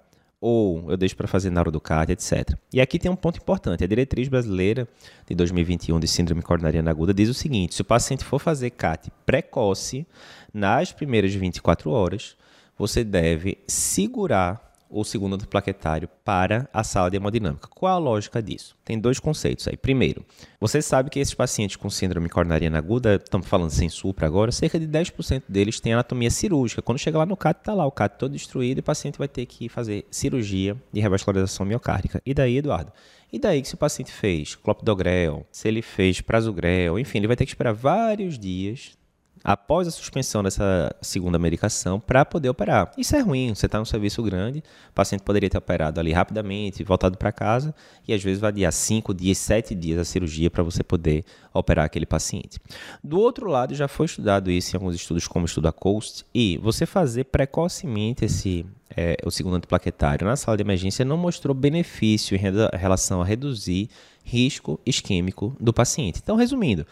ou 0.45 0.91
eu 0.91 0.95
deixo 0.95 1.17
para 1.17 1.27
fazer 1.27 1.49
na 1.49 1.59
hora 1.59 1.71
do 1.71 1.81
CAD, 1.81 2.11
etc. 2.11 2.55
E 2.71 2.79
aqui 2.79 2.99
tem 2.99 3.09
um 3.09 3.15
ponto 3.15 3.39
importante. 3.39 3.83
A 3.83 3.87
diretriz 3.87 4.27
brasileira 4.27 4.87
de 5.27 5.33
2021 5.33 5.99
de 5.99 6.07
síndrome 6.07 6.43
coronariana 6.43 6.91
aguda 6.91 7.11
diz 7.11 7.29
o 7.29 7.33
seguinte: 7.33 7.73
se 7.73 7.81
o 7.81 7.85
paciente 7.85 8.23
for 8.23 8.37
fazer 8.37 8.69
CAT 8.69 9.11
precoce 9.25 10.05
nas 10.53 10.91
primeiras 10.91 11.33
24 11.33 11.89
horas, 11.89 12.37
você 12.77 13.03
deve 13.03 13.57
segurar 13.67 14.74
o 14.95 15.03
segundo 15.03 15.35
antiplaquetário 15.35 16.07
para 16.23 16.69
a 16.73 16.83
sala 16.83 17.11
de 17.11 17.17
hemodinâmica. 17.17 17.67
Qual 17.67 17.93
a 17.93 17.97
lógica 17.97 18.41
disso? 18.41 18.75
Tem 18.83 18.97
dois 18.97 19.19
conceitos 19.19 19.67
aí. 19.67 19.75
Primeiro, 19.75 20.25
você 20.59 20.81
sabe 20.81 21.09
que 21.09 21.19
esses 21.19 21.33
pacientes 21.33 21.75
com 21.75 21.89
síndrome 21.89 22.29
coronariana 22.29 22.77
aguda, 22.77 23.15
estamos 23.15 23.47
falando 23.47 23.71
sem 23.71 23.89
supra 23.89 24.25
agora, 24.25 24.51
cerca 24.51 24.79
de 24.79 24.87
10% 24.87 25.43
deles 25.49 25.79
têm 25.79 25.93
anatomia 25.93 26.31
cirúrgica. 26.31 26.81
Quando 26.81 26.97
chega 26.97 27.17
lá 27.17 27.25
no 27.25 27.35
CAT, 27.35 27.59
está 27.59 27.73
lá 27.73 27.85
o 27.85 27.91
CAT 27.91 28.17
todo 28.17 28.31
destruído 28.31 28.77
e 28.77 28.79
o 28.79 28.83
paciente 28.83 29.17
vai 29.17 29.27
ter 29.27 29.45
que 29.45 29.67
fazer 29.67 30.05
cirurgia 30.09 30.77
de 30.93 31.01
revascularização 31.01 31.65
miocárdica. 31.65 32.21
E 32.25 32.33
daí, 32.33 32.57
Eduardo? 32.57 32.93
E 33.33 33.37
daí 33.37 33.61
que 33.61 33.67
se 33.67 33.75
o 33.75 33.77
paciente 33.77 34.11
fez 34.11 34.55
clopidogrel, 34.55 35.45
se 35.51 35.67
ele 35.67 35.81
fez 35.81 36.21
prasugrel, 36.21 36.97
enfim, 36.97 37.17
ele 37.17 37.27
vai 37.27 37.35
ter 37.35 37.45
que 37.45 37.51
esperar 37.51 37.73
vários 37.73 38.39
dias 38.39 38.97
após 39.43 39.87
a 39.87 39.91
suspensão 39.91 40.41
dessa 40.41 40.95
segunda 41.01 41.37
medicação 41.37 41.99
para 41.99 42.25
poder 42.25 42.49
operar. 42.49 42.91
Isso 42.97 43.15
é 43.15 43.19
ruim, 43.19 43.53
você 43.53 43.67
está 43.67 43.77
num 43.77 43.85
serviço 43.85 44.21
grande, 44.23 44.63
o 44.89 44.93
paciente 44.93 45.21
poderia 45.21 45.49
ter 45.49 45.57
operado 45.57 45.99
ali 45.99 46.11
rapidamente, 46.11 46.83
voltado 46.83 47.17
para 47.17 47.31
casa, 47.31 47.73
e 48.07 48.13
às 48.13 48.23
vezes 48.23 48.39
vai 48.39 48.49
adiar 48.49 48.71
5 48.71 49.13
dias, 49.13 49.37
7 49.37 49.75
dias 49.75 49.99
a 49.99 50.05
cirurgia 50.05 50.49
para 50.49 50.63
você 50.63 50.83
poder 50.83 51.23
operar 51.53 51.85
aquele 51.85 52.05
paciente. 52.05 52.59
Do 53.03 53.19
outro 53.19 53.47
lado, 53.47 53.75
já 53.75 53.87
foi 53.87 54.07
estudado 54.07 54.49
isso 54.49 54.75
em 54.75 54.77
alguns 54.77 54.95
estudos, 54.95 55.27
como 55.27 55.43
o 55.43 55.45
estudo 55.45 55.71
COAST, 55.71 56.25
e 56.33 56.57
você 56.57 56.85
fazer 56.85 57.25
precocemente 57.25 58.25
esse, 58.25 58.65
é, 58.95 59.17
o 59.23 59.31
segundo 59.31 59.57
antiplaquetário 59.57 60.25
na 60.25 60.35
sala 60.35 60.57
de 60.57 60.63
emergência 60.63 61.05
não 61.05 61.17
mostrou 61.17 61.53
benefício 61.53 62.35
em 62.35 62.77
relação 62.77 63.21
a 63.21 63.25
reduzir 63.25 63.89
risco 64.23 64.79
isquêmico 64.85 65.55
do 65.59 65.71
paciente. 65.71 66.19
Então, 66.21 66.35
resumindo, 66.35 66.85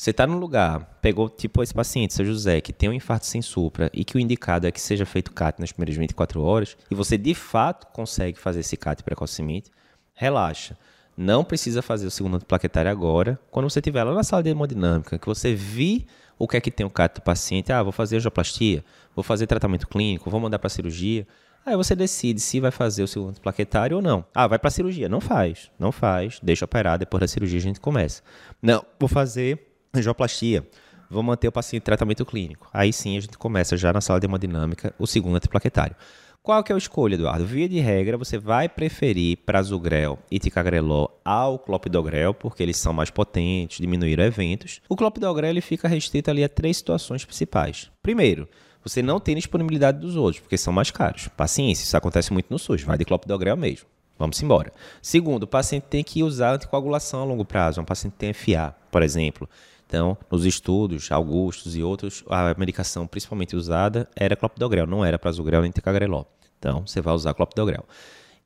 você 0.00 0.12
está 0.12 0.26
num 0.26 0.38
lugar, 0.38 0.98
pegou 1.02 1.28
tipo 1.28 1.62
esse 1.62 1.74
paciente, 1.74 2.14
seu 2.14 2.24
José, 2.24 2.62
que 2.62 2.72
tem 2.72 2.88
um 2.88 2.92
infarto 2.94 3.26
sem 3.26 3.42
supra 3.42 3.90
e 3.92 4.02
que 4.02 4.16
o 4.16 4.18
indicado 4.18 4.66
é 4.66 4.70
que 4.70 4.80
seja 4.80 5.04
feito 5.04 5.30
CAT 5.30 5.60
nas 5.60 5.72
primeiras 5.72 5.94
24 5.94 6.40
horas, 6.40 6.74
e 6.90 6.94
você 6.94 7.18
de 7.18 7.34
fato 7.34 7.86
consegue 7.88 8.38
fazer 8.38 8.60
esse 8.60 8.78
CAT 8.78 9.02
precocemente, 9.02 9.70
relaxa. 10.14 10.74
Não 11.14 11.44
precisa 11.44 11.82
fazer 11.82 12.06
o 12.06 12.10
segundo 12.10 12.42
plaquetário 12.42 12.90
agora. 12.90 13.38
Quando 13.50 13.68
você 13.68 13.78
estiver 13.78 14.02
lá 14.02 14.14
na 14.14 14.22
sala 14.22 14.42
de 14.42 14.48
hemodinâmica, 14.48 15.18
que 15.18 15.26
você 15.26 15.52
vi 15.54 16.06
o 16.38 16.48
que 16.48 16.56
é 16.56 16.62
que 16.62 16.70
tem 16.70 16.86
o 16.86 16.90
CAT 16.90 17.16
do 17.16 17.20
paciente, 17.20 17.70
ah, 17.70 17.82
vou 17.82 17.92
fazer 17.92 18.16
angioplastia, 18.16 18.82
vou 19.14 19.22
fazer 19.22 19.46
tratamento 19.46 19.86
clínico, 19.86 20.30
vou 20.30 20.40
mandar 20.40 20.58
para 20.58 20.70
cirurgia, 20.70 21.26
Aí 21.66 21.76
você 21.76 21.94
decide 21.94 22.40
se 22.40 22.58
vai 22.58 22.70
fazer 22.70 23.02
o 23.02 23.06
segundo 23.06 23.38
plaquetário 23.38 23.98
ou 23.98 24.02
não. 24.02 24.24
Ah, 24.34 24.46
vai 24.46 24.58
para 24.58 24.70
cirurgia? 24.70 25.10
Não 25.10 25.20
faz. 25.20 25.70
Não 25.78 25.92
faz. 25.92 26.40
Deixa 26.42 26.64
operar. 26.64 26.98
Depois 26.98 27.20
da 27.20 27.28
cirurgia 27.28 27.58
a 27.58 27.62
gente 27.62 27.78
começa. 27.78 28.22
Não, 28.62 28.82
vou 28.98 29.10
fazer 29.10 29.69
angioplastia. 29.94 30.66
Vou 31.10 31.22
manter 31.22 31.48
o 31.48 31.52
paciente 31.52 31.82
em 31.82 31.84
tratamento 31.84 32.24
clínico. 32.24 32.68
Aí 32.72 32.92
sim 32.92 33.16
a 33.16 33.20
gente 33.20 33.36
começa 33.36 33.76
já 33.76 33.92
na 33.92 34.00
sala 34.00 34.20
de 34.20 34.26
hemodinâmica 34.26 34.94
o 34.98 35.06
segundo 35.06 35.36
antiplaquetário. 35.36 35.96
Qual 36.42 36.64
que 36.64 36.72
é 36.72 36.74
a 36.74 36.78
escolha, 36.78 37.16
Eduardo? 37.16 37.44
Via 37.44 37.68
de 37.68 37.78
regra, 37.80 38.16
você 38.16 38.38
vai 38.38 38.66
preferir 38.66 39.38
prasugrel 39.44 40.18
e 40.30 40.38
ticagrelol 40.38 41.20
ao 41.22 41.58
clopidogrel, 41.58 42.32
porque 42.32 42.62
eles 42.62 42.78
são 42.78 42.94
mais 42.94 43.10
potentes, 43.10 43.78
diminuíram 43.78 44.24
eventos. 44.24 44.80
O 44.88 44.96
clopidogrel 44.96 45.50
ele 45.50 45.60
fica 45.60 45.86
restrito 45.86 46.30
ali 46.30 46.42
a 46.42 46.48
três 46.48 46.78
situações 46.78 47.26
principais. 47.26 47.90
Primeiro, 48.02 48.48
você 48.82 49.02
não 49.02 49.20
tem 49.20 49.36
disponibilidade 49.36 49.98
dos 49.98 50.16
outros, 50.16 50.40
porque 50.40 50.56
são 50.56 50.72
mais 50.72 50.90
caros. 50.90 51.28
Paciência, 51.28 51.84
isso 51.84 51.96
acontece 51.96 52.32
muito 52.32 52.46
no 52.48 52.58
SUS, 52.58 52.82
vai 52.82 52.96
de 52.96 53.04
clopidogrel 53.04 53.56
mesmo. 53.56 53.86
Vamos 54.18 54.42
embora. 54.42 54.72
Segundo, 55.02 55.44
o 55.44 55.46
paciente 55.46 55.84
tem 55.84 56.02
que 56.02 56.22
usar 56.22 56.54
anticoagulação 56.54 57.20
a 57.20 57.24
longo 57.24 57.44
prazo. 57.44 57.80
Um 57.80 57.84
paciente 57.84 58.14
tem 58.14 58.32
FA, 58.32 58.74
por 58.90 59.02
exemplo. 59.02 59.48
Então, 59.90 60.16
nos 60.30 60.44
estudos, 60.44 61.10
Augustos 61.10 61.74
e 61.74 61.82
outros, 61.82 62.22
a 62.28 62.54
medicação 62.56 63.08
principalmente 63.08 63.56
usada 63.56 64.08
era 64.14 64.36
clopidogrel, 64.36 64.86
não 64.86 65.04
era 65.04 65.18
prasugrel 65.18 65.62
nem 65.62 65.72
ticagrelol. 65.72 66.28
Então, 66.60 66.86
você 66.86 67.00
vai 67.00 67.12
usar 67.12 67.34
clopidogrel. 67.34 67.84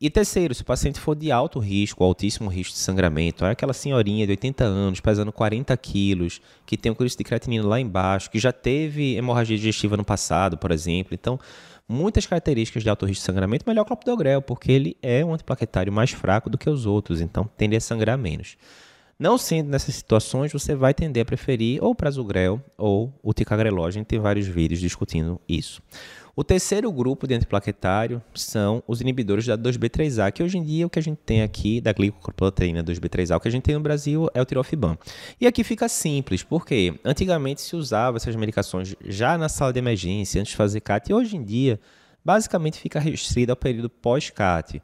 E 0.01 0.09
terceiro, 0.09 0.55
se 0.55 0.63
o 0.63 0.65
paciente 0.65 0.99
for 0.99 1.15
de 1.15 1.31
alto 1.31 1.59
risco, 1.59 2.03
altíssimo 2.03 2.49
risco 2.49 2.73
de 2.73 2.79
sangramento, 2.79 3.45
é 3.45 3.51
aquela 3.51 3.75
senhorinha 3.75 4.25
de 4.25 4.33
80 4.33 4.65
anos, 4.65 5.01
pesando 5.01 5.31
40 5.31 5.77
quilos, 5.77 6.41
que 6.65 6.79
tem 6.79 6.91
o 6.91 6.95
clírice 6.95 7.19
de 7.19 7.25
creatinina 7.25 7.67
lá 7.67 7.79
embaixo, 7.79 8.31
que 8.31 8.39
já 8.39 8.51
teve 8.51 9.15
hemorragia 9.15 9.59
digestiva 9.59 9.99
no 9.99 10.05
passado, 10.05 10.57
por 10.57 10.71
exemplo. 10.71 11.13
Então, 11.13 11.39
muitas 11.87 12.25
características 12.25 12.83
de 12.83 12.89
alto 12.89 13.05
risco 13.05 13.21
de 13.21 13.27
sangramento, 13.27 13.67
melhor 13.69 13.85
clopidogrel, 13.85 14.41
porque 14.41 14.73
ele 14.73 14.97
é 15.03 15.23
um 15.23 15.35
antiplaquetário 15.35 15.93
mais 15.93 16.11
fraco 16.11 16.49
do 16.49 16.57
que 16.57 16.71
os 16.71 16.87
outros, 16.87 17.21
então 17.21 17.47
tende 17.55 17.77
a 17.77 17.81
sangrar 17.83 18.17
menos. 18.17 18.57
Não 19.25 19.39
sendo 19.39 19.71
nessas 19.71 19.95
situações, 19.95 20.53
você 20.53 20.75
vai 20.75 20.93
tender 20.93 21.23
a 21.23 21.25
preferir 21.25 21.83
ou 21.83 21.93
o 21.93 21.95
prasugrel 21.95 22.61
ou 22.77 23.11
o 23.23 23.33
ticagrelol. 23.33 23.87
A 23.87 23.91
gente 23.91 24.05
tem 24.05 24.19
vários 24.19 24.47
vídeos 24.47 24.79
discutindo 24.79 25.41
isso. 25.49 25.81
O 26.37 26.45
terceiro 26.45 26.93
grupo 26.93 27.27
de 27.27 27.33
antiplaquetário 27.33 28.23
são 28.35 28.83
os 28.87 29.01
inibidores 29.01 29.47
da 29.47 29.57
2B3A, 29.57 30.31
que 30.31 30.43
hoje 30.43 30.59
em 30.59 30.63
dia 30.63 30.87
o 30.87 30.91
que 30.91 30.99
a 30.99 31.03
gente 31.03 31.17
tem 31.25 31.41
aqui 31.41 31.81
da 31.81 31.91
glicoproteína 31.91 32.85
2B3A, 32.85 33.39
o 33.39 33.41
que 33.41 33.49
a 33.49 33.51
gente 33.51 33.63
tem 33.63 33.75
no 33.75 33.81
Brasil 33.81 34.29
é 34.35 34.43
o 34.43 34.45
tirofibam. 34.45 34.95
E 35.41 35.47
aqui 35.47 35.65
fica 35.65 35.89
simples, 35.89 36.43
porque 36.43 36.93
antigamente 37.03 37.63
se 37.63 37.75
usava 37.75 38.19
essas 38.19 38.37
medicações 38.37 38.95
já 39.07 39.39
na 39.39 39.49
sala 39.49 39.73
de 39.73 39.79
emergência, 39.79 40.39
antes 40.39 40.51
de 40.51 40.57
fazer 40.59 40.83
CAT, 40.83 41.09
e 41.09 41.15
hoje 41.15 41.35
em 41.35 41.43
dia 41.43 41.81
basicamente 42.23 42.79
fica 42.79 43.01
restrito 43.01 43.53
ao 43.53 43.57
período 43.57 43.89
pós-CAT 43.89 44.83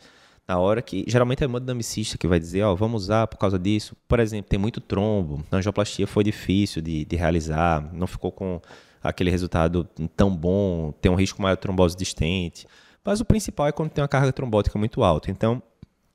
na 0.50 0.59
hora 0.59 0.83
que 0.83 1.04
geralmente 1.07 1.45
é 1.45 1.47
o 1.47 1.49
hemodinamicista 1.49 2.19
que 2.19 2.26
vai 2.26 2.40
dizer, 2.40 2.64
ó, 2.64 2.73
oh, 2.73 2.76
vamos 2.76 3.04
usar 3.04 3.28
por 3.28 3.38
causa 3.38 3.57
disso. 3.57 3.97
Por 4.09 4.19
exemplo, 4.19 4.49
tem 4.49 4.59
muito 4.59 4.80
trombo, 4.80 5.45
a 5.49 5.57
angioplastia 5.57 6.09
foi 6.09 6.25
difícil 6.25 6.83
de, 6.83 7.04
de 7.04 7.14
realizar, 7.14 7.88
não 7.92 8.09
ficou 8.09 8.33
com 8.33 8.61
aquele 9.00 9.30
resultado 9.30 9.88
tão 10.16 10.37
bom, 10.37 10.90
tem 11.00 11.09
um 11.11 11.14
risco 11.14 11.40
maior 11.40 11.54
de 11.54 11.61
trombose 11.61 11.97
distente. 11.97 12.66
Mas 13.04 13.21
o 13.21 13.25
principal 13.25 13.69
é 13.69 13.73
quando 13.73 13.90
tem 13.90 14.02
uma 14.02 14.09
carga 14.09 14.33
trombótica 14.33 14.76
muito 14.76 15.04
alta. 15.04 15.30
Então, 15.30 15.62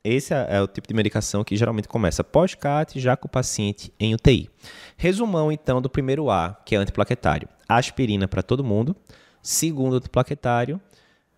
esse 0.04 0.34
é, 0.34 0.48
é 0.50 0.62
o 0.62 0.68
tipo 0.68 0.86
de 0.86 0.94
medicação 0.94 1.42
que 1.42 1.56
geralmente 1.56 1.88
começa 1.88 2.22
pós-CAT, 2.22 3.00
já 3.00 3.16
com 3.16 3.28
o 3.28 3.32
paciente 3.32 3.94
em 3.98 4.14
UTI. 4.14 4.50
Resumão, 4.98 5.50
então, 5.50 5.82
do 5.82 5.90
primeiro 5.90 6.30
A, 6.30 6.60
que 6.66 6.76
é 6.76 6.78
antiplaquetário. 6.78 7.48
Aspirina 7.70 8.28
para 8.28 8.44
todo 8.44 8.66
mundo. 8.66 8.94
Segundo 9.42 9.96
antiplaquetário, 9.96 10.82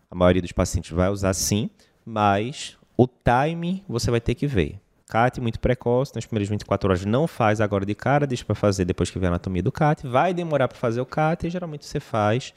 a 0.09 0.15
maioria 0.15 0.41
dos 0.41 0.51
pacientes 0.51 0.89
vai 0.89 1.09
usar 1.09 1.35
sim, 1.35 1.69
mas 2.03 2.76
o 2.97 3.07
time 3.07 3.83
você 3.87 4.09
vai 4.09 4.19
ter 4.19 4.33
que 4.33 4.47
ver. 4.47 4.79
CAT 5.07 5.39
muito 5.39 5.59
precoce, 5.59 6.13
nas 6.13 6.25
primeiras 6.25 6.49
24 6.49 6.89
horas 6.89 7.05
não 7.05 7.27
faz 7.27 7.61
agora 7.61 7.85
de 7.85 7.95
cara, 7.95 8.27
deixa 8.27 8.43
para 8.43 8.55
fazer 8.55 8.83
depois 8.83 9.09
que 9.09 9.17
vê 9.17 9.27
a 9.27 9.29
anatomia 9.29 9.63
do 9.63 9.71
CAT. 9.71 10.05
Vai 10.05 10.33
demorar 10.33 10.67
para 10.67 10.77
fazer 10.77 10.99
o 10.99 11.05
CAT 11.05 11.47
e 11.47 11.49
geralmente 11.49 11.85
você 11.85 11.99
faz. 11.99 12.53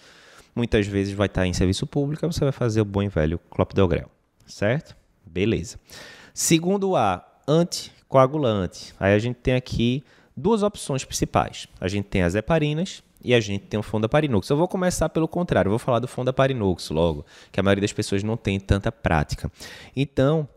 Muitas 0.56 0.86
vezes 0.86 1.14
vai 1.14 1.26
estar 1.26 1.46
em 1.46 1.52
serviço 1.52 1.86
público, 1.86 2.26
você 2.26 2.40
vai 2.40 2.52
fazer 2.52 2.80
o 2.80 2.84
bom 2.84 3.02
e 3.02 3.08
velho 3.08 3.38
clopidogrel, 3.50 4.10
certo? 4.46 4.96
Beleza. 5.24 5.78
Segundo 6.34 6.96
A, 6.96 7.24
anticoagulante. 7.46 8.94
Aí 8.98 9.14
a 9.14 9.18
gente 9.18 9.36
tem 9.36 9.54
aqui 9.54 10.02
duas 10.36 10.64
opções 10.64 11.04
principais. 11.04 11.68
A 11.80 11.86
gente 11.86 12.06
tem 12.06 12.22
as 12.22 12.34
heparinas 12.34 13.02
e 13.22 13.34
a 13.34 13.40
gente 13.40 13.66
tem 13.66 13.78
o 13.78 13.82
fondaparinux. 13.82 14.48
Eu 14.48 14.56
vou 14.56 14.68
começar 14.68 15.08
pelo 15.08 15.28
contrário, 15.28 15.70
vou 15.70 15.78
falar 15.78 15.98
do 15.98 16.08
fondaparinux 16.08 16.90
logo, 16.90 17.24
que 17.50 17.60
a 17.60 17.62
maioria 17.62 17.82
das 17.82 17.92
pessoas 17.92 18.22
não 18.22 18.36
tem 18.36 18.58
tanta 18.58 18.90
prática. 18.90 19.50
Então, 19.94 20.48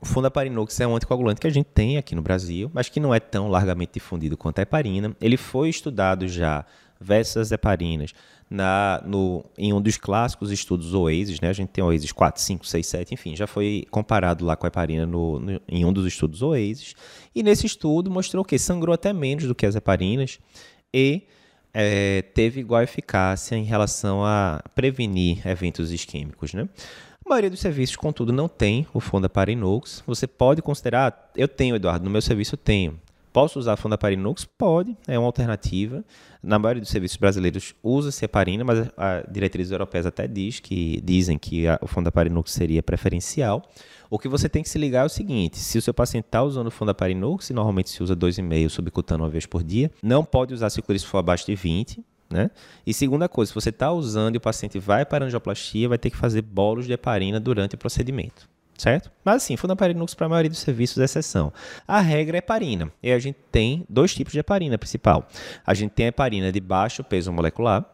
o 0.00 0.06
fondaparinux 0.06 0.78
é 0.80 0.86
um 0.86 0.94
anticoagulante 0.94 1.40
que 1.40 1.46
a 1.46 1.50
gente 1.50 1.66
tem 1.66 1.96
aqui 1.96 2.14
no 2.14 2.22
Brasil, 2.22 2.70
mas 2.72 2.88
que 2.88 3.00
não 3.00 3.14
é 3.14 3.20
tão 3.20 3.48
largamente 3.48 3.92
difundido 3.94 4.36
quanto 4.36 4.58
a 4.58 4.62
heparina. 4.62 5.16
Ele 5.20 5.36
foi 5.36 5.68
estudado 5.68 6.28
já 6.28 6.64
versus 7.00 7.50
heparinas 7.52 8.12
na, 8.48 9.02
no, 9.04 9.44
em 9.58 9.72
um 9.72 9.80
dos 9.80 9.96
clássicos 9.96 10.52
estudos 10.52 10.94
OASIS, 10.94 11.40
né? 11.40 11.48
A 11.48 11.52
gente 11.52 11.70
tem 11.70 11.82
OASIS 11.82 12.12
4, 12.12 12.40
5, 12.40 12.66
6, 12.66 12.86
7, 12.86 13.14
enfim, 13.14 13.34
já 13.34 13.46
foi 13.46 13.86
comparado 13.90 14.44
lá 14.44 14.56
com 14.56 14.66
a 14.66 14.68
heparina 14.68 15.04
no, 15.04 15.40
no, 15.40 15.60
em 15.68 15.84
um 15.84 15.92
dos 15.92 16.06
estudos 16.06 16.42
OASIS. 16.42 16.94
E 17.34 17.42
nesse 17.42 17.66
estudo 17.66 18.10
mostrou 18.10 18.44
que 18.44 18.58
sangrou 18.58 18.94
até 18.94 19.12
menos 19.12 19.44
do 19.44 19.54
que 19.54 19.66
as 19.66 19.74
heparinas 19.74 20.38
e 20.94 21.22
é, 21.78 22.22
teve 22.22 22.58
igual 22.58 22.80
eficácia 22.80 23.54
em 23.54 23.64
relação 23.64 24.24
a 24.24 24.62
prevenir 24.74 25.46
eventos 25.46 25.92
isquêmicos, 25.92 26.54
né? 26.54 26.66
A 27.22 27.28
maioria 27.28 27.50
dos 27.50 27.60
serviços, 27.60 27.96
contudo, 27.96 28.32
não 28.32 28.48
tem 28.48 28.86
o 28.94 29.00
Fondaparinux. 29.00 30.02
Você 30.06 30.26
pode 30.26 30.62
considerar, 30.62 31.30
eu 31.36 31.46
tenho, 31.46 31.76
Eduardo, 31.76 32.02
no 32.02 32.10
meu 32.10 32.22
serviço 32.22 32.54
eu 32.54 32.58
tenho. 32.58 32.98
Posso 33.36 33.58
usar 33.58 33.76
Fondaparinux? 33.76 34.46
Pode, 34.46 34.96
é 35.06 35.18
uma 35.18 35.26
alternativa. 35.26 36.02
Na 36.42 36.58
maioria 36.58 36.80
dos 36.80 36.88
serviços 36.88 37.18
brasileiros 37.18 37.74
usa-se 37.82 38.24
heparina, 38.24 38.64
mas 38.64 38.88
a 38.96 39.30
diretrizes 39.30 39.72
europeias 39.72 40.06
até 40.06 40.26
diz 40.26 40.58
que, 40.58 41.02
dizem 41.02 41.36
que 41.36 41.68
a, 41.68 41.78
o 41.82 41.86
Fondaparinux 41.86 42.50
seria 42.50 42.82
preferencial. 42.82 43.62
O 44.08 44.18
que 44.18 44.26
você 44.26 44.48
tem 44.48 44.62
que 44.62 44.70
se 44.70 44.78
ligar 44.78 45.02
é 45.02 45.04
o 45.04 45.10
seguinte: 45.10 45.58
se 45.58 45.76
o 45.76 45.82
seu 45.82 45.92
paciente 45.92 46.24
está 46.24 46.42
usando 46.42 46.70
Fondaparinux, 46.70 47.50
normalmente 47.50 47.90
se 47.90 48.02
usa 48.02 48.16
2,5 48.16 48.70
subcutâneo 48.70 49.24
uma 49.24 49.30
vez 49.30 49.44
por 49.44 49.62
dia, 49.62 49.90
não 50.02 50.24
pode 50.24 50.54
usar 50.54 50.70
se 50.70 50.80
o 50.80 50.82
clírice 50.82 51.04
for 51.04 51.18
abaixo 51.18 51.44
de 51.44 51.54
20. 51.54 52.02
Né? 52.30 52.50
E 52.86 52.94
segunda 52.94 53.28
coisa, 53.28 53.50
se 53.50 53.54
você 53.54 53.68
está 53.68 53.92
usando 53.92 54.36
e 54.36 54.38
o 54.38 54.40
paciente 54.40 54.78
vai 54.78 55.04
para 55.04 55.26
angioplastia, 55.26 55.90
vai 55.90 55.98
ter 55.98 56.08
que 56.08 56.16
fazer 56.16 56.40
bolos 56.40 56.86
de 56.86 56.94
heparina 56.94 57.38
durante 57.38 57.74
o 57.74 57.78
procedimento. 57.78 58.48
Certo? 58.76 59.10
Mas 59.24 59.36
assim, 59.36 59.56
Fundaparinux 59.56 60.14
para 60.14 60.26
a 60.26 60.28
maioria 60.28 60.50
dos 60.50 60.58
serviços 60.58 60.98
é 60.98 61.04
exceção. 61.04 61.52
A 61.88 62.00
regra 62.00 62.36
é 62.36 62.38
heparina. 62.38 62.92
E 63.02 63.10
a 63.10 63.18
gente 63.18 63.38
tem 63.50 63.84
dois 63.88 64.14
tipos 64.14 64.32
de 64.32 64.38
heparina 64.38 64.76
principal. 64.76 65.26
A 65.66 65.72
gente 65.72 65.92
tem 65.92 66.06
a 66.06 66.08
heparina 66.08 66.52
de 66.52 66.60
baixo 66.60 67.02
peso 67.02 67.32
molecular, 67.32 67.84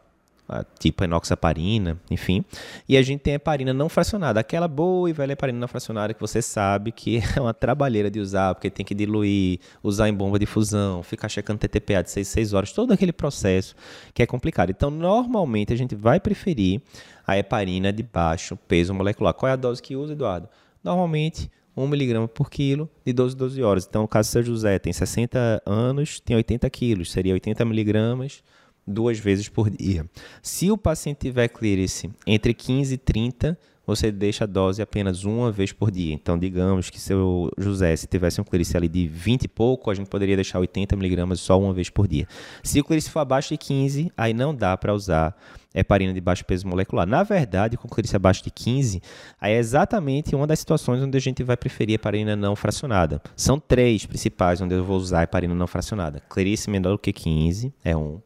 tipo 0.78 1.04
enoxaparina, 1.04 1.98
enfim. 2.10 2.44
E 2.88 2.96
a 2.96 3.02
gente 3.02 3.20
tem 3.20 3.34
a 3.34 3.36
heparina 3.36 3.72
não 3.72 3.88
fracionada, 3.88 4.40
aquela 4.40 4.68
boa 4.68 5.08
e 5.08 5.12
velha 5.12 5.32
heparina 5.32 5.58
não 5.58 5.68
fracionada 5.68 6.12
que 6.12 6.20
você 6.20 6.42
sabe 6.42 6.92
que 6.92 7.22
é 7.36 7.40
uma 7.40 7.54
trabalheira 7.54 8.10
de 8.10 8.20
usar, 8.20 8.54
porque 8.54 8.70
tem 8.70 8.84
que 8.84 8.94
diluir, 8.94 9.60
usar 9.82 10.08
em 10.08 10.14
bomba 10.14 10.38
de 10.38 10.46
fusão, 10.46 11.02
ficar 11.02 11.28
checando 11.28 11.58
TTPA 11.60 12.02
de 12.02 12.10
6 12.10 12.28
6 12.28 12.52
horas, 12.52 12.72
todo 12.72 12.92
aquele 12.92 13.12
processo 13.12 13.74
que 14.12 14.22
é 14.22 14.26
complicado. 14.26 14.70
Então, 14.70 14.90
normalmente 14.90 15.72
a 15.72 15.76
gente 15.76 15.94
vai 15.94 16.20
preferir 16.20 16.80
a 17.26 17.38
heparina 17.38 17.92
de 17.92 18.02
baixo 18.02 18.56
peso 18.68 18.92
molecular. 18.92 19.32
Qual 19.34 19.48
é 19.48 19.52
a 19.52 19.56
dose 19.56 19.80
que 19.80 19.96
usa, 19.96 20.12
Eduardo? 20.12 20.48
Normalmente 20.82 21.50
1 21.76 21.86
miligrama 21.86 22.28
por 22.28 22.50
quilo 22.50 22.88
de 23.04 23.12
12 23.12 23.36
12 23.36 23.62
horas. 23.62 23.86
Então, 23.88 24.04
o 24.04 24.08
caso 24.08 24.28
do 24.28 24.32
seu 24.32 24.42
José 24.42 24.78
tem 24.78 24.92
60 24.92 25.62
anos, 25.64 26.20
tem 26.20 26.36
80 26.36 26.68
quilos, 26.70 27.10
seria 27.10 27.32
80 27.32 27.64
miligramas 27.64 28.42
duas 28.86 29.18
vezes 29.18 29.48
por 29.48 29.70
dia. 29.70 30.08
Se 30.42 30.70
o 30.70 30.76
paciente 30.76 31.18
tiver 31.18 31.48
clearance 31.48 32.10
entre 32.26 32.52
15 32.52 32.94
e 32.94 32.98
30, 32.98 33.58
você 33.86 34.12
deixa 34.12 34.44
a 34.44 34.46
dose 34.46 34.80
apenas 34.80 35.24
uma 35.24 35.50
vez 35.50 35.72
por 35.72 35.90
dia. 35.90 36.14
Então, 36.14 36.38
digamos 36.38 36.90
que 36.90 37.00
seu 37.00 37.50
José, 37.58 37.94
se 37.96 38.06
tivesse 38.06 38.40
um 38.40 38.44
clearance 38.44 38.76
ali 38.76 38.88
de 38.88 39.06
20 39.06 39.44
e 39.44 39.48
pouco, 39.48 39.90
a 39.90 39.94
gente 39.94 40.08
poderia 40.08 40.36
deixar 40.36 40.58
80 40.58 40.96
miligramas 40.96 41.40
só 41.40 41.58
uma 41.58 41.72
vez 41.72 41.90
por 41.90 42.06
dia. 42.06 42.26
Se 42.62 42.80
o 42.80 42.84
clearance 42.84 43.10
for 43.10 43.20
abaixo 43.20 43.50
de 43.50 43.58
15, 43.58 44.12
aí 44.16 44.32
não 44.32 44.54
dá 44.54 44.76
para 44.76 44.94
usar 44.94 45.36
heparina 45.74 46.12
de 46.12 46.20
baixo 46.20 46.44
peso 46.44 46.66
molecular. 46.66 47.06
Na 47.06 47.22
verdade, 47.22 47.76
com 47.76 47.88
clearance 47.88 48.14
abaixo 48.14 48.44
de 48.44 48.50
15, 48.50 49.02
aí 49.40 49.54
é 49.54 49.58
exatamente 49.58 50.34
uma 50.34 50.46
das 50.46 50.58
situações 50.58 51.02
onde 51.02 51.16
a 51.16 51.20
gente 51.20 51.42
vai 51.42 51.56
preferir 51.56 51.94
heparina 51.94 52.36
não 52.36 52.54
fracionada. 52.54 53.20
São 53.34 53.58
três 53.58 54.06
principais 54.06 54.60
onde 54.60 54.74
eu 54.74 54.84
vou 54.84 54.96
usar 54.96 55.22
heparina 55.22 55.54
não 55.54 55.66
fracionada. 55.66 56.20
Clearance 56.28 56.70
menor 56.70 56.92
do 56.92 56.98
que 56.98 57.12
15 57.12 57.72
é 57.84 57.96
um 57.96 58.20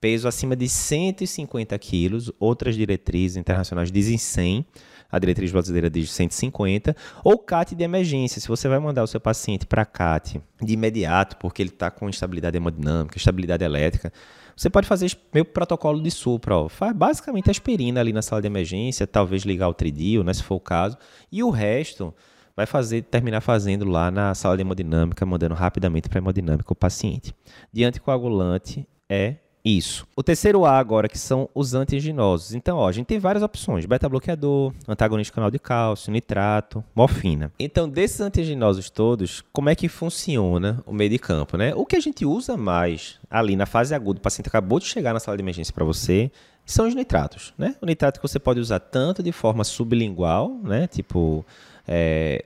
peso 0.00 0.26
acima 0.26 0.56
de 0.56 0.68
150 0.68 1.78
quilos, 1.78 2.30
outras 2.40 2.74
diretrizes 2.74 3.36
internacionais 3.36 3.90
dizem 3.90 4.18
100, 4.18 4.66
a 5.12 5.18
diretriz 5.18 5.52
brasileira 5.52 5.90
diz 5.90 6.10
150, 6.10 6.96
ou 7.22 7.38
CAT 7.38 7.74
de 7.74 7.84
emergência. 7.84 8.40
Se 8.40 8.48
você 8.48 8.66
vai 8.66 8.78
mandar 8.78 9.02
o 9.02 9.06
seu 9.06 9.20
paciente 9.20 9.66
para 9.66 9.84
CAT 9.84 10.40
de 10.60 10.72
imediato, 10.72 11.36
porque 11.36 11.60
ele 11.60 11.68
está 11.68 11.90
com 11.90 12.08
instabilidade 12.08 12.56
hemodinâmica, 12.56 13.18
estabilidade 13.18 13.62
elétrica, 13.62 14.10
você 14.56 14.70
pode 14.70 14.86
fazer 14.86 15.14
meio 15.32 15.44
protocolo 15.44 16.02
de 16.02 16.10
supra, 16.10 16.56
ó. 16.56 16.68
Faz 16.68 16.94
basicamente 16.94 17.50
aspirina 17.50 18.00
ali 18.00 18.12
na 18.12 18.22
sala 18.22 18.40
de 18.40 18.46
emergência, 18.46 19.06
talvez 19.06 19.42
ligar 19.42 19.68
o 19.68 19.74
tridio, 19.74 20.24
né, 20.24 20.32
se 20.32 20.42
for 20.42 20.56
o 20.56 20.60
caso, 20.60 20.96
e 21.30 21.42
o 21.42 21.50
resto 21.50 22.14
vai 22.56 22.66
fazer, 22.66 23.02
terminar 23.02 23.40
fazendo 23.40 23.84
lá 23.84 24.10
na 24.10 24.34
sala 24.34 24.56
de 24.56 24.62
hemodinâmica, 24.62 25.24
mandando 25.26 25.54
rapidamente 25.54 26.08
para 26.08 26.18
hemodinâmica 26.18 26.72
o 26.72 26.76
paciente. 26.76 27.34
De 27.72 27.84
anticoagulante 27.84 28.86
é 29.08 29.36
isso. 29.64 30.06
O 30.16 30.22
terceiro 30.22 30.64
A 30.64 30.78
agora, 30.78 31.08
que 31.08 31.18
são 31.18 31.48
os 31.54 31.74
antianginosos. 31.74 32.54
Então, 32.54 32.78
ó, 32.78 32.88
a 32.88 32.92
gente 32.92 33.06
tem 33.06 33.18
várias 33.18 33.42
opções: 33.42 33.86
beta-bloqueador, 33.86 34.72
antagonista 34.88 35.34
canal 35.34 35.50
de 35.50 35.58
cálcio, 35.58 36.12
nitrato, 36.12 36.82
morfina. 36.94 37.52
Então, 37.58 37.88
desses 37.88 38.20
antianginosos 38.20 38.90
todos, 38.90 39.42
como 39.52 39.68
é 39.68 39.74
que 39.74 39.88
funciona 39.88 40.82
o 40.86 40.92
meio 40.92 41.10
de 41.10 41.18
campo, 41.18 41.56
né? 41.56 41.74
O 41.74 41.86
que 41.86 41.96
a 41.96 42.00
gente 42.00 42.24
usa 42.24 42.56
mais 42.56 43.18
ali 43.30 43.56
na 43.56 43.66
fase 43.66 43.94
aguda, 43.94 44.18
o 44.18 44.22
paciente 44.22 44.48
acabou 44.48 44.78
de 44.78 44.86
chegar 44.86 45.12
na 45.12 45.20
sala 45.20 45.36
de 45.36 45.42
emergência 45.42 45.72
para 45.72 45.84
você, 45.84 46.30
são 46.64 46.86
os 46.86 46.94
nitratos, 46.94 47.52
né? 47.56 47.76
O 47.80 47.86
nitrato 47.86 48.20
que 48.20 48.28
você 48.28 48.38
pode 48.38 48.60
usar 48.60 48.80
tanto 48.80 49.22
de 49.22 49.32
forma 49.32 49.64
sublingual, 49.64 50.58
né? 50.62 50.86
Tipo 50.86 51.44
é, 51.86 52.44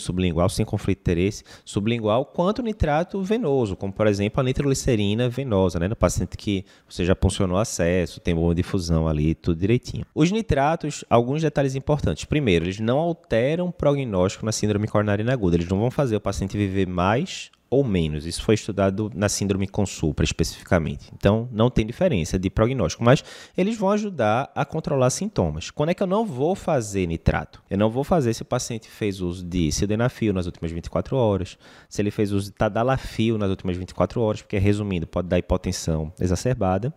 sublingual 0.00 0.48
sem 0.48 0.64
conflito 0.64 0.98
de 0.98 1.02
interesse 1.02 1.44
sublingual, 1.64 2.24
quanto 2.24 2.62
nitrato 2.62 3.22
venoso, 3.22 3.76
como 3.76 3.92
por 3.92 4.06
exemplo 4.06 4.40
a 4.40 4.44
nitroglicerina 4.44 5.28
venosa, 5.28 5.78
né, 5.78 5.88
no 5.88 5.96
paciente 5.96 6.36
que 6.36 6.64
você 6.88 7.04
já 7.04 7.14
funcionou 7.14 7.58
acesso, 7.58 8.20
tem 8.20 8.34
boa 8.34 8.54
difusão 8.54 9.08
ali, 9.08 9.34
tudo 9.34 9.60
direitinho. 9.60 10.04
Os 10.14 10.30
nitratos, 10.30 11.04
alguns 11.08 11.42
detalhes 11.42 11.74
importantes. 11.74 12.24
Primeiro, 12.24 12.64
eles 12.64 12.80
não 12.80 12.98
alteram 12.98 13.68
o 13.68 13.72
prognóstico 13.72 14.44
na 14.44 14.52
síndrome 14.52 14.86
coronariana 14.86 15.32
aguda, 15.32 15.56
eles 15.56 15.68
não 15.68 15.78
vão 15.78 15.90
fazer 15.90 16.16
o 16.16 16.20
paciente 16.20 16.56
viver 16.56 16.86
mais 16.86 17.50
ou 17.70 17.84
menos. 17.84 18.26
Isso 18.26 18.42
foi 18.42 18.56
estudado 18.56 19.10
na 19.14 19.28
síndrome 19.28 19.68
com 19.68 19.86
supra 19.86 20.24
especificamente. 20.24 21.08
Então, 21.14 21.48
não 21.52 21.70
tem 21.70 21.86
diferença 21.86 22.38
de 22.38 22.50
prognóstico, 22.50 23.04
mas 23.04 23.22
eles 23.56 23.78
vão 23.78 23.90
ajudar 23.90 24.50
a 24.54 24.64
controlar 24.64 25.10
sintomas. 25.10 25.70
Quando 25.70 25.90
é 25.90 25.94
que 25.94 26.02
eu 26.02 26.06
não 26.06 26.26
vou 26.26 26.56
fazer 26.56 27.06
nitrato? 27.06 27.62
Eu 27.70 27.78
não 27.78 27.88
vou 27.88 28.02
fazer 28.02 28.34
se 28.34 28.42
o 28.42 28.44
paciente 28.44 28.88
fez 28.88 29.20
uso 29.20 29.44
de 29.44 29.70
sildenafil 29.70 30.32
nas 30.32 30.46
últimas 30.46 30.72
24 30.72 31.16
horas, 31.16 31.56
se 31.88 32.02
ele 32.02 32.10
fez 32.10 32.32
uso 32.32 32.46
de 32.46 32.56
tadalafil 32.56 33.38
nas 33.38 33.50
últimas 33.50 33.76
24 33.76 34.20
horas, 34.20 34.42
porque, 34.42 34.58
resumindo, 34.58 35.06
pode 35.06 35.28
dar 35.28 35.38
hipotensão 35.38 36.12
exacerbada. 36.20 36.92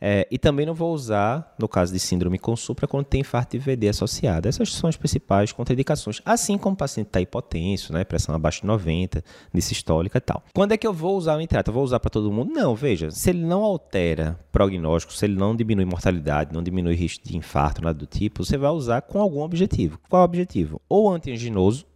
É, 0.00 0.26
e 0.30 0.38
também 0.38 0.64
não 0.64 0.74
vou 0.74 0.94
usar, 0.94 1.54
no 1.58 1.68
caso 1.68 1.92
de 1.92 1.98
síndrome 1.98 2.38
com 2.38 2.54
supra, 2.54 2.86
quando 2.86 3.06
tem 3.06 3.22
infarto 3.22 3.56
de 3.56 3.58
VD 3.58 3.88
associado. 3.88 4.48
Essas 4.48 4.72
são 4.72 4.88
as 4.88 4.96
principais 4.96 5.50
contraindicações. 5.50 6.20
Assim 6.24 6.56
como 6.56 6.74
o 6.74 6.76
paciente 6.76 7.08
está 7.08 7.20
hipotenso, 7.20 7.92
né, 7.92 8.04
pressão 8.04 8.34
abaixo 8.34 8.60
de 8.60 8.66
90, 8.66 9.24
e 10.18 10.20
tal. 10.20 10.42
Quando 10.54 10.72
é 10.72 10.76
que 10.76 10.86
eu 10.86 10.92
vou 10.92 11.16
usar 11.16 11.34
o 11.34 11.38
nitrato? 11.38 11.70
Eu 11.70 11.74
vou 11.74 11.84
usar 11.84 12.00
para 12.00 12.10
todo 12.10 12.32
mundo? 12.32 12.52
Não, 12.52 12.74
veja, 12.74 13.10
se 13.10 13.30
ele 13.30 13.44
não 13.44 13.62
altera 13.62 14.38
prognóstico, 14.50 15.12
se 15.12 15.24
ele 15.24 15.36
não 15.36 15.54
diminui 15.54 15.84
mortalidade, 15.84 16.52
não 16.52 16.62
diminui 16.62 16.94
risco 16.94 17.26
de 17.26 17.36
infarto, 17.36 17.82
nada 17.82 17.98
do 17.98 18.06
tipo, 18.06 18.44
você 18.44 18.56
vai 18.56 18.70
usar 18.70 19.02
com 19.02 19.20
algum 19.20 19.40
objetivo. 19.40 19.98
Qual 20.08 20.20
é 20.20 20.22
o 20.22 20.24
objetivo? 20.24 20.80
Ou 20.88 21.10
antianginoso, 21.10 21.86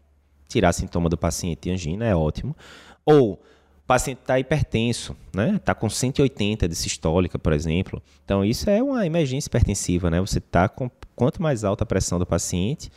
tirar 0.48 0.72
sintoma 0.72 1.08
do 1.08 1.16
paciente 1.16 1.70
angina, 1.70 2.04
é 2.04 2.14
ótimo, 2.14 2.56
ou 3.04 3.34
o 3.34 3.38
paciente 3.86 4.18
está 4.18 4.38
hipertenso, 4.38 5.16
né? 5.32 5.54
Está 5.56 5.72
com 5.72 5.88
180 5.88 6.68
de 6.68 6.74
sistólica, 6.74 7.38
por 7.38 7.52
exemplo. 7.52 8.02
Então, 8.24 8.44
isso 8.44 8.68
é 8.68 8.82
uma 8.82 9.06
emergência 9.06 9.48
hipertensiva, 9.48 10.10
né? 10.10 10.20
Você 10.20 10.38
está 10.38 10.68
com 10.68 10.90
quanto 11.14 11.40
mais 11.40 11.62
alta 11.62 11.84
a 11.84 11.86
pressão 11.86 12.18
do 12.18 12.26
paciente, 12.26 12.90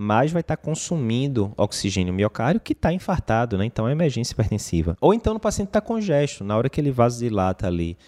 mais 0.00 0.32
vai 0.32 0.40
estar 0.40 0.56
tá 0.56 0.62
consumindo 0.62 1.52
oxigênio 1.56 2.14
miocárdio 2.14 2.60
que 2.60 2.72
está 2.72 2.90
infartado, 2.92 3.58
né? 3.58 3.66
Então 3.66 3.86
é 3.86 3.92
emergência 3.92 4.32
hipertensiva. 4.32 4.96
Ou 5.00 5.12
então 5.12 5.34
o 5.34 5.40
paciente 5.40 5.68
está 5.68 5.80
congesto, 5.80 6.42
na 6.42 6.56
hora 6.56 6.70
que 6.70 6.80
ele 6.80 6.90
vasodilata 6.90 7.66
ali 7.66 7.98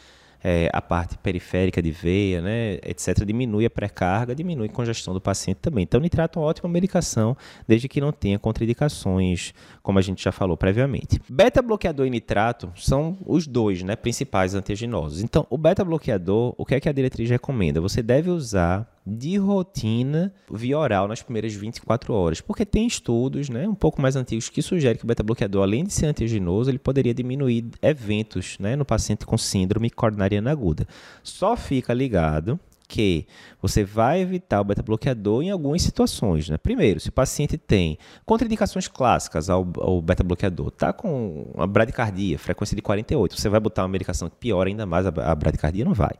é, 0.42 0.68
a 0.72 0.82
parte 0.82 1.16
periférica 1.18 1.80
de 1.80 1.90
veia, 1.90 2.40
né, 2.40 2.78
etc., 2.82 3.24
diminui 3.24 3.64
a 3.64 3.70
pré-carga, 3.70 4.34
diminui 4.34 4.66
a 4.66 4.72
congestão 4.72 5.14
do 5.14 5.20
paciente 5.20 5.58
também. 5.58 5.84
Então, 5.84 6.00
nitrato 6.00 6.38
é 6.38 6.42
uma 6.42 6.48
ótima 6.48 6.68
medicação, 6.68 7.36
desde 7.66 7.88
que 7.88 8.00
não 8.00 8.10
tenha 8.10 8.38
contraindicações, 8.38 9.52
como 9.82 9.98
a 9.98 10.02
gente 10.02 10.24
já 10.24 10.32
falou 10.32 10.56
previamente. 10.56 11.20
Beta-bloqueador 11.28 12.06
e 12.06 12.10
nitrato 12.10 12.72
são 12.74 13.16
os 13.24 13.46
dois 13.46 13.82
né, 13.82 13.94
principais 13.94 14.54
antiaginosos. 14.54 15.22
Então, 15.22 15.46
o 15.48 15.56
beta-bloqueador, 15.56 16.54
o 16.58 16.64
que 16.64 16.74
é 16.74 16.80
que 16.80 16.88
a 16.88 16.92
diretriz 16.92 17.30
recomenda? 17.30 17.80
Você 17.80 18.02
deve 18.02 18.30
usar 18.30 18.91
de 19.04 19.36
rotina 19.36 20.32
via 20.50 20.78
oral 20.78 21.08
nas 21.08 21.22
primeiras 21.22 21.52
24 21.52 22.14
horas, 22.14 22.40
porque 22.40 22.64
tem 22.64 22.86
estudos, 22.86 23.48
né, 23.48 23.68
um 23.68 23.74
pouco 23.74 24.00
mais 24.00 24.14
antigos 24.14 24.48
que 24.48 24.62
sugerem 24.62 24.96
que 24.96 25.04
o 25.04 25.06
beta-bloqueador, 25.06 25.62
além 25.62 25.84
de 25.84 25.92
ser 25.92 26.06
antiaginoso, 26.06 26.70
ele 26.70 26.78
poderia 26.78 27.12
diminuir 27.12 27.68
eventos, 27.80 28.56
né, 28.58 28.76
no 28.76 28.84
paciente 28.84 29.26
com 29.26 29.36
síndrome 29.36 29.90
coronariana 29.90 30.50
aguda. 30.50 30.86
Só 31.22 31.56
fica 31.56 31.92
ligado 31.92 32.58
que 32.92 33.26
você 33.60 33.82
vai 33.82 34.20
evitar 34.20 34.60
o 34.60 34.64
beta-bloqueador 34.64 35.42
em 35.42 35.50
algumas 35.50 35.80
situações. 35.80 36.50
Né? 36.50 36.58
Primeiro, 36.58 37.00
se 37.00 37.08
o 37.08 37.12
paciente 37.12 37.56
tem 37.56 37.96
contraindicações 38.26 38.86
clássicas 38.86 39.48
ao, 39.48 39.66
ao 39.78 40.02
beta-bloqueador, 40.02 40.68
está 40.68 40.92
com 40.92 41.50
uma 41.54 41.66
bradicardia, 41.66 42.38
frequência 42.38 42.76
de 42.76 42.82
48, 42.82 43.40
você 43.40 43.48
vai 43.48 43.60
botar 43.60 43.82
uma 43.82 43.88
medicação 43.88 44.28
que 44.28 44.36
piora 44.36 44.68
ainda 44.68 44.84
mais 44.84 45.06
a, 45.06 45.08
a 45.08 45.34
bradicardia? 45.34 45.86
Não 45.86 45.94
vai. 45.94 46.12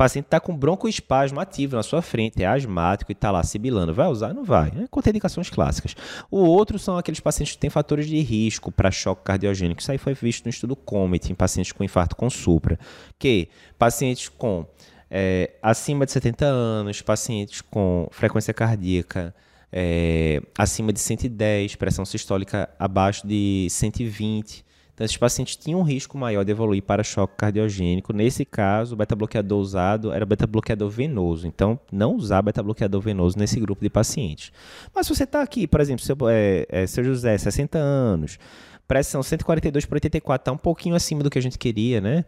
Paciente 0.00 0.24
está 0.24 0.40
com 0.40 0.56
broncoespasmo 0.56 1.38
ativo 1.40 1.76
na 1.76 1.82
sua 1.82 2.00
frente, 2.00 2.42
é 2.42 2.46
asmático 2.46 3.10
e 3.10 3.12
está 3.12 3.30
lá 3.30 3.42
sibilando. 3.42 3.92
Vai 3.92 4.06
usar? 4.06 4.32
Não 4.32 4.42
vai. 4.42 4.68
É 4.68 4.86
contraindicações 4.90 5.50
clássicas. 5.50 5.94
O 6.30 6.38
outro 6.38 6.78
são 6.78 6.96
aqueles 6.96 7.20
pacientes 7.20 7.52
que 7.52 7.58
têm 7.58 7.68
fatores 7.68 8.06
de 8.06 8.18
risco 8.20 8.72
para 8.72 8.90
choque 8.90 9.22
cardiogênico. 9.22 9.78
Isso 9.78 9.92
aí 9.92 9.98
foi 9.98 10.14
visto 10.14 10.46
no 10.46 10.48
estudo 10.48 10.74
COMET 10.74 11.30
em 11.30 11.34
pacientes 11.34 11.72
com 11.72 11.84
infarto 11.84 12.16
com 12.16 12.30
supra. 12.30 12.78
Que 13.18 13.50
pacientes 13.78 14.30
com 14.30 14.64
é, 15.10 15.50
acima 15.60 16.06
de 16.06 16.12
70 16.12 16.46
anos, 16.46 17.02
pacientes 17.02 17.60
com 17.60 18.08
frequência 18.10 18.54
cardíaca 18.54 19.34
é, 19.70 20.40
acima 20.56 20.94
de 20.94 21.00
110, 21.00 21.76
pressão 21.76 22.06
sistólica 22.06 22.70
abaixo 22.78 23.26
de 23.26 23.66
120. 23.68 24.64
Então, 25.00 25.06
esses 25.06 25.16
pacientes 25.16 25.56
tinham 25.56 25.80
um 25.80 25.82
risco 25.82 26.18
maior 26.18 26.44
de 26.44 26.52
evoluir 26.52 26.82
para 26.82 27.02
choque 27.02 27.34
cardiogênico. 27.34 28.12
Nesse 28.12 28.44
caso, 28.44 28.92
o 28.92 28.98
beta-bloqueador 28.98 29.58
usado 29.58 30.12
era 30.12 30.26
beta-bloqueador 30.26 30.90
venoso. 30.90 31.46
Então, 31.46 31.80
não 31.90 32.14
usar 32.16 32.42
beta-bloqueador 32.42 33.00
venoso 33.00 33.38
nesse 33.38 33.58
grupo 33.58 33.80
de 33.80 33.88
pacientes. 33.88 34.52
Mas 34.94 35.06
se 35.06 35.14
você 35.14 35.24
está 35.24 35.40
aqui, 35.40 35.66
por 35.66 35.80
exemplo, 35.80 36.04
seu, 36.04 36.14
é, 36.28 36.66
é, 36.68 36.86
seu 36.86 37.02
José, 37.02 37.38
60 37.38 37.78
anos, 37.78 38.38
pressão 38.90 39.22
142 39.22 39.86
por 39.86 39.94
84 39.94 40.42
está 40.42 40.50
um 40.50 40.56
pouquinho 40.56 40.96
acima 40.96 41.22
do 41.22 41.30
que 41.30 41.38
a 41.38 41.42
gente 41.42 41.56
queria, 41.56 42.00
né? 42.00 42.24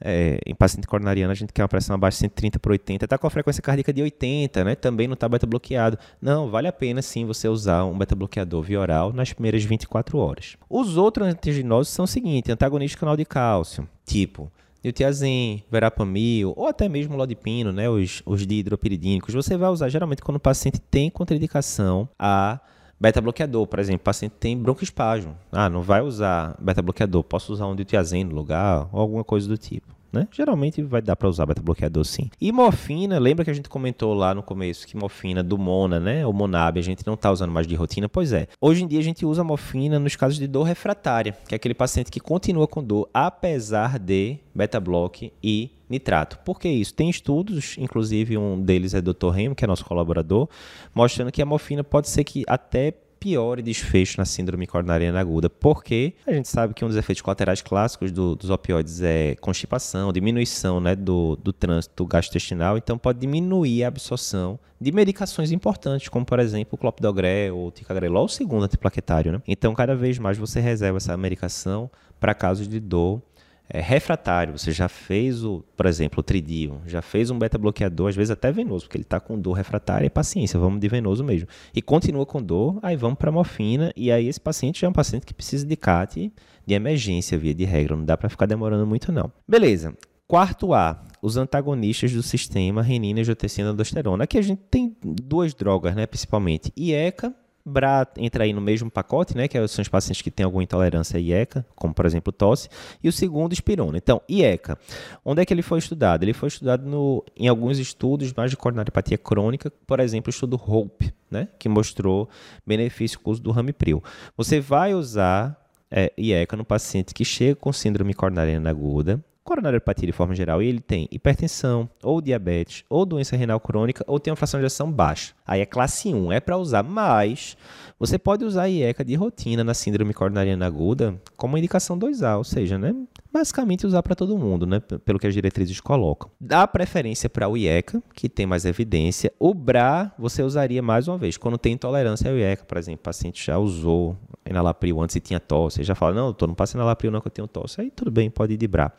É, 0.00 0.38
em 0.46 0.54
paciente 0.54 0.86
coronariano, 0.86 1.30
a 1.30 1.34
gente 1.34 1.52
quer 1.52 1.60
uma 1.60 1.68
pressão 1.68 1.94
abaixo 1.94 2.16
de 2.16 2.20
130 2.20 2.58
por 2.58 2.72
80, 2.72 3.04
está 3.04 3.18
com 3.18 3.26
a 3.26 3.30
frequência 3.30 3.62
cardíaca 3.62 3.92
de 3.92 4.00
80, 4.00 4.64
né? 4.64 4.74
Também 4.74 5.06
não 5.06 5.12
está 5.12 5.28
beta 5.28 5.46
bloqueado. 5.46 5.98
Não, 6.18 6.48
vale 6.48 6.68
a 6.68 6.72
pena 6.72 7.02
sim 7.02 7.26
você 7.26 7.46
usar 7.50 7.84
um 7.84 7.98
beta 7.98 8.14
bloqueador 8.14 8.62
via 8.62 8.80
oral 8.80 9.12
nas 9.12 9.30
primeiras 9.34 9.62
24 9.62 10.16
horas. 10.16 10.56
Os 10.70 10.96
outros 10.96 11.28
antiginosos 11.28 11.92
são 11.92 12.06
o 12.06 12.08
seguinte: 12.08 12.50
antagonista 12.50 12.98
canal 12.98 13.14
de 13.14 13.26
cálcio, 13.26 13.86
tipo 14.06 14.50
Niltiazem, 14.82 15.64
verapamil 15.70 16.54
ou 16.56 16.66
até 16.66 16.88
mesmo 16.88 17.14
lodipino, 17.14 17.72
né, 17.72 17.90
os, 17.90 18.22
os 18.24 18.46
dihidropiridínicos, 18.46 19.34
você 19.34 19.54
vai 19.54 19.68
usar 19.68 19.90
geralmente 19.90 20.22
quando 20.22 20.36
o 20.36 20.40
paciente 20.40 20.80
tem 20.80 21.10
contraindicação 21.10 22.08
a 22.18 22.58
Beta-bloqueador, 22.98 23.66
por 23.66 23.78
exemplo, 23.78 24.00
o 24.00 24.04
paciente 24.04 24.32
tem 24.40 24.56
broncoespasmo. 24.56 25.36
Ah, 25.52 25.68
não 25.68 25.82
vai 25.82 26.00
usar 26.00 26.56
beta-bloqueador, 26.58 27.22
posso 27.24 27.52
usar 27.52 27.66
um 27.66 27.76
diltiazem 27.76 28.24
no 28.24 28.34
lugar 28.34 28.88
ou 28.92 29.00
alguma 29.00 29.22
coisa 29.24 29.46
do 29.46 29.58
tipo. 29.58 29.95
Né? 30.12 30.28
Geralmente 30.32 30.82
vai 30.82 31.02
dar 31.02 31.16
para 31.16 31.28
usar 31.28 31.46
beta-bloqueador 31.46 32.04
sim. 32.04 32.30
E 32.40 32.52
morfina, 32.52 33.18
lembra 33.18 33.44
que 33.44 33.50
a 33.50 33.54
gente 33.54 33.68
comentou 33.68 34.14
lá 34.14 34.34
no 34.34 34.42
começo 34.42 34.86
que 34.86 34.96
morfina 34.96 35.42
do 35.42 35.58
Mona, 35.58 36.00
né? 36.00 36.26
O 36.26 36.32
Monab, 36.32 36.78
a 36.78 36.82
gente 36.82 37.06
não 37.06 37.14
está 37.14 37.30
usando 37.30 37.50
mais 37.50 37.66
de 37.66 37.74
rotina? 37.74 38.08
Pois 38.08 38.32
é. 38.32 38.46
Hoje 38.60 38.84
em 38.84 38.86
dia 38.86 39.00
a 39.00 39.02
gente 39.02 39.26
usa 39.26 39.44
morfina 39.44 39.98
nos 39.98 40.16
casos 40.16 40.38
de 40.38 40.46
dor 40.46 40.64
refratária, 40.64 41.36
que 41.48 41.54
é 41.54 41.56
aquele 41.56 41.74
paciente 41.74 42.10
que 42.10 42.20
continua 42.20 42.66
com 42.66 42.82
dor 42.82 43.08
apesar 43.12 43.98
de 43.98 44.38
beta-bloque 44.54 45.32
e 45.42 45.70
nitrato. 45.88 46.38
Por 46.44 46.58
que 46.58 46.68
isso? 46.68 46.94
Tem 46.94 47.08
estudos, 47.08 47.76
inclusive 47.78 48.36
um 48.36 48.60
deles 48.60 48.94
é 48.94 48.98
o 48.98 49.02
Dr. 49.02 49.30
Remo, 49.30 49.54
que 49.54 49.64
é 49.64 49.68
nosso 49.68 49.84
colaborador, 49.84 50.48
mostrando 50.94 51.30
que 51.30 51.42
a 51.42 51.46
morfina 51.46 51.84
pode 51.84 52.08
ser 52.08 52.24
que 52.24 52.44
até 52.46 52.94
pior 53.26 53.60
desfecho 53.60 54.18
na 54.18 54.24
síndrome 54.24 54.68
coronariana 54.68 55.18
aguda, 55.18 55.50
porque 55.50 56.14
a 56.24 56.32
gente 56.32 56.46
sabe 56.46 56.72
que 56.72 56.84
um 56.84 56.88
dos 56.88 56.96
efeitos 56.96 57.20
colaterais 57.20 57.60
clássicos 57.60 58.12
do, 58.12 58.36
dos 58.36 58.50
opioides 58.50 59.02
é 59.02 59.34
constipação, 59.40 60.12
diminuição 60.12 60.78
né, 60.78 60.94
do, 60.94 61.34
do 61.34 61.52
trânsito 61.52 62.06
gastrointestinal, 62.06 62.78
então 62.78 62.96
pode 62.96 63.18
diminuir 63.18 63.82
a 63.82 63.88
absorção 63.88 64.60
de 64.80 64.92
medicações 64.92 65.50
importantes, 65.50 66.08
como 66.08 66.24
por 66.24 66.38
exemplo 66.38 66.76
o 66.76 66.78
clopidogrel 66.78 67.56
ou 67.56 67.66
o 67.66 67.70
ticagrelol, 67.72 68.26
o 68.26 68.28
segundo 68.28 68.64
antiplaquetário. 68.64 69.32
Né? 69.32 69.42
Então, 69.48 69.74
cada 69.74 69.96
vez 69.96 70.20
mais 70.20 70.38
você 70.38 70.60
reserva 70.60 70.98
essa 70.98 71.16
medicação 71.16 71.90
para 72.20 72.32
casos 72.32 72.68
de 72.68 72.78
dor 72.78 73.20
é, 73.68 73.80
refratário, 73.80 74.56
você 74.56 74.70
já 74.70 74.88
fez 74.88 75.44
o, 75.44 75.64
por 75.76 75.86
exemplo, 75.86 76.20
o 76.20 76.22
tridio, 76.22 76.80
já 76.86 77.02
fez 77.02 77.30
um 77.30 77.38
beta-bloqueador, 77.38 78.08
às 78.08 78.16
vezes 78.16 78.30
até 78.30 78.52
venoso, 78.52 78.84
porque 78.84 78.96
ele 78.96 79.02
está 79.02 79.18
com 79.18 79.38
dor 79.38 79.54
refratária, 79.54 80.06
e 80.06 80.10
paciência, 80.10 80.58
vamos 80.58 80.80
de 80.80 80.88
venoso 80.88 81.24
mesmo. 81.24 81.48
E 81.74 81.82
continua 81.82 82.24
com 82.24 82.42
dor, 82.42 82.78
aí 82.82 82.96
vamos 82.96 83.18
para 83.18 83.32
morfina, 83.32 83.92
e 83.96 84.12
aí 84.12 84.28
esse 84.28 84.40
paciente 84.40 84.80
já 84.80 84.86
é 84.86 84.90
um 84.90 84.92
paciente 84.92 85.26
que 85.26 85.34
precisa 85.34 85.66
de 85.66 85.76
CAT 85.76 86.32
de 86.64 86.74
emergência, 86.74 87.38
via 87.38 87.54
de 87.54 87.64
regra, 87.64 87.96
não 87.96 88.04
dá 88.04 88.16
para 88.16 88.28
ficar 88.28 88.46
demorando 88.46 88.86
muito 88.86 89.10
não. 89.12 89.32
Beleza. 89.46 89.96
Quarto 90.28 90.74
A, 90.74 91.04
os 91.22 91.36
antagonistas 91.36 92.12
do 92.12 92.22
sistema 92.22 92.82
renina, 92.82 93.20
angiotensina, 93.20 93.68
aldosterona. 93.68 94.24
Aqui 94.24 94.36
a 94.36 94.42
gente 94.42 94.60
tem 94.68 94.96
duas 95.00 95.54
drogas, 95.54 95.94
né, 95.94 96.04
principalmente, 96.04 96.72
IECA 96.76 97.32
BRA 97.66 98.06
entra 98.16 98.44
aí 98.44 98.52
no 98.52 98.60
mesmo 98.60 98.90
pacote, 98.90 99.36
né, 99.36 99.48
que 99.48 99.66
são 99.68 99.82
os 99.82 99.88
pacientes 99.88 100.22
que 100.22 100.30
têm 100.30 100.44
alguma 100.44 100.62
intolerância 100.62 101.18
a 101.18 101.20
IECA, 101.20 101.66
como 101.74 101.92
por 101.92 102.06
exemplo 102.06 102.32
tosse, 102.32 102.68
e 103.02 103.08
o 103.08 103.12
segundo 103.12 103.52
espirona. 103.52 103.98
Então, 103.98 104.22
IECA, 104.28 104.78
onde 105.24 105.42
é 105.42 105.44
que 105.44 105.52
ele 105.52 105.62
foi 105.62 105.78
estudado? 105.78 106.22
Ele 106.22 106.32
foi 106.32 106.48
estudado 106.48 106.86
no, 106.86 107.24
em 107.36 107.48
alguns 107.48 107.78
estudos 107.78 108.32
mais 108.32 108.50
de 108.50 108.56
coronariopatia 108.56 109.18
crônica, 109.18 109.72
por 109.86 110.00
exemplo, 110.00 110.28
o 110.28 110.30
estudo 110.30 110.56
HOPE, 110.56 111.12
né, 111.30 111.48
que 111.58 111.68
mostrou 111.68 112.28
benefício 112.64 113.18
com 113.18 113.30
o 113.30 113.32
uso 113.32 113.42
do 113.42 113.50
Ramipril. 113.50 114.02
Você 114.36 114.60
vai 114.60 114.94
usar 114.94 115.60
é, 115.90 116.12
IECA 116.16 116.56
no 116.56 116.64
paciente 116.64 117.12
que 117.12 117.24
chega 117.24 117.56
com 117.56 117.72
síndrome 117.72 118.14
coronariana 118.14 118.70
aguda, 118.70 119.22
coronariopatia 119.46 120.06
de 120.06 120.12
forma 120.12 120.34
geral, 120.34 120.60
ele 120.60 120.80
tem 120.80 121.08
hipertensão, 121.10 121.88
ou 122.02 122.20
diabetes, 122.20 122.84
ou 122.90 123.06
doença 123.06 123.36
renal 123.36 123.58
crônica, 123.58 124.04
ou 124.06 124.20
tem 124.20 124.30
uma 124.30 124.36
fração 124.36 124.60
de 124.60 124.66
ação 124.66 124.92
baixa. 124.92 125.32
Aí 125.46 125.60
é 125.60 125.66
classe 125.66 126.12
1, 126.12 126.32
é 126.32 126.40
para 126.40 126.58
usar, 126.58 126.82
mas 126.82 127.56
você 127.98 128.18
pode 128.18 128.44
usar 128.44 128.64
a 128.64 128.68
IECA 128.68 129.04
de 129.04 129.14
rotina 129.14 129.64
na 129.64 129.72
síndrome 129.72 130.12
coronariana 130.12 130.66
aguda 130.66 131.18
como 131.36 131.56
indicação 131.56 131.98
2A, 131.98 132.36
ou 132.36 132.44
seja, 132.44 132.76
né, 132.76 132.94
basicamente 133.32 133.86
usar 133.86 134.02
para 134.02 134.14
todo 134.14 134.36
mundo, 134.36 134.66
né, 134.66 134.80
pelo 134.80 135.18
que 135.18 135.26
as 135.26 135.32
diretrizes 135.32 135.80
colocam. 135.80 136.30
Dá 136.40 136.66
preferência 136.66 137.30
para 137.30 137.48
o 137.48 137.56
IECA, 137.56 138.02
que 138.12 138.28
tem 138.28 138.44
mais 138.44 138.64
evidência. 138.64 139.32
O 139.38 139.54
BRA 139.54 140.12
você 140.18 140.42
usaria 140.42 140.82
mais 140.82 141.06
uma 141.06 141.16
vez, 141.16 141.36
quando 141.36 141.56
tem 141.56 141.74
intolerância 141.74 142.30
ao 142.30 142.36
IECA, 142.36 142.64
por 142.64 142.76
exemplo, 142.76 143.00
o 143.00 143.04
paciente 143.04 143.46
já 143.46 143.56
usou 143.56 144.16
enalapril 144.48 145.00
antes 145.00 145.16
e 145.16 145.20
tinha 145.20 145.40
tosse, 145.40 145.82
já 145.82 145.94
fala, 145.94 146.14
não, 146.14 146.32
tô, 146.32 146.46
não 146.46 146.54
passa 146.54 146.76
enalapril 146.76 147.10
não 147.10 147.20
que 147.20 147.28
eu 147.28 147.32
tenho 147.32 147.48
tosse. 147.48 147.80
Aí 147.80 147.90
tudo 147.90 148.10
bem, 148.10 148.30
pode 148.30 148.54
ir 148.54 148.56
de 148.56 148.66
BRA. 148.66 148.92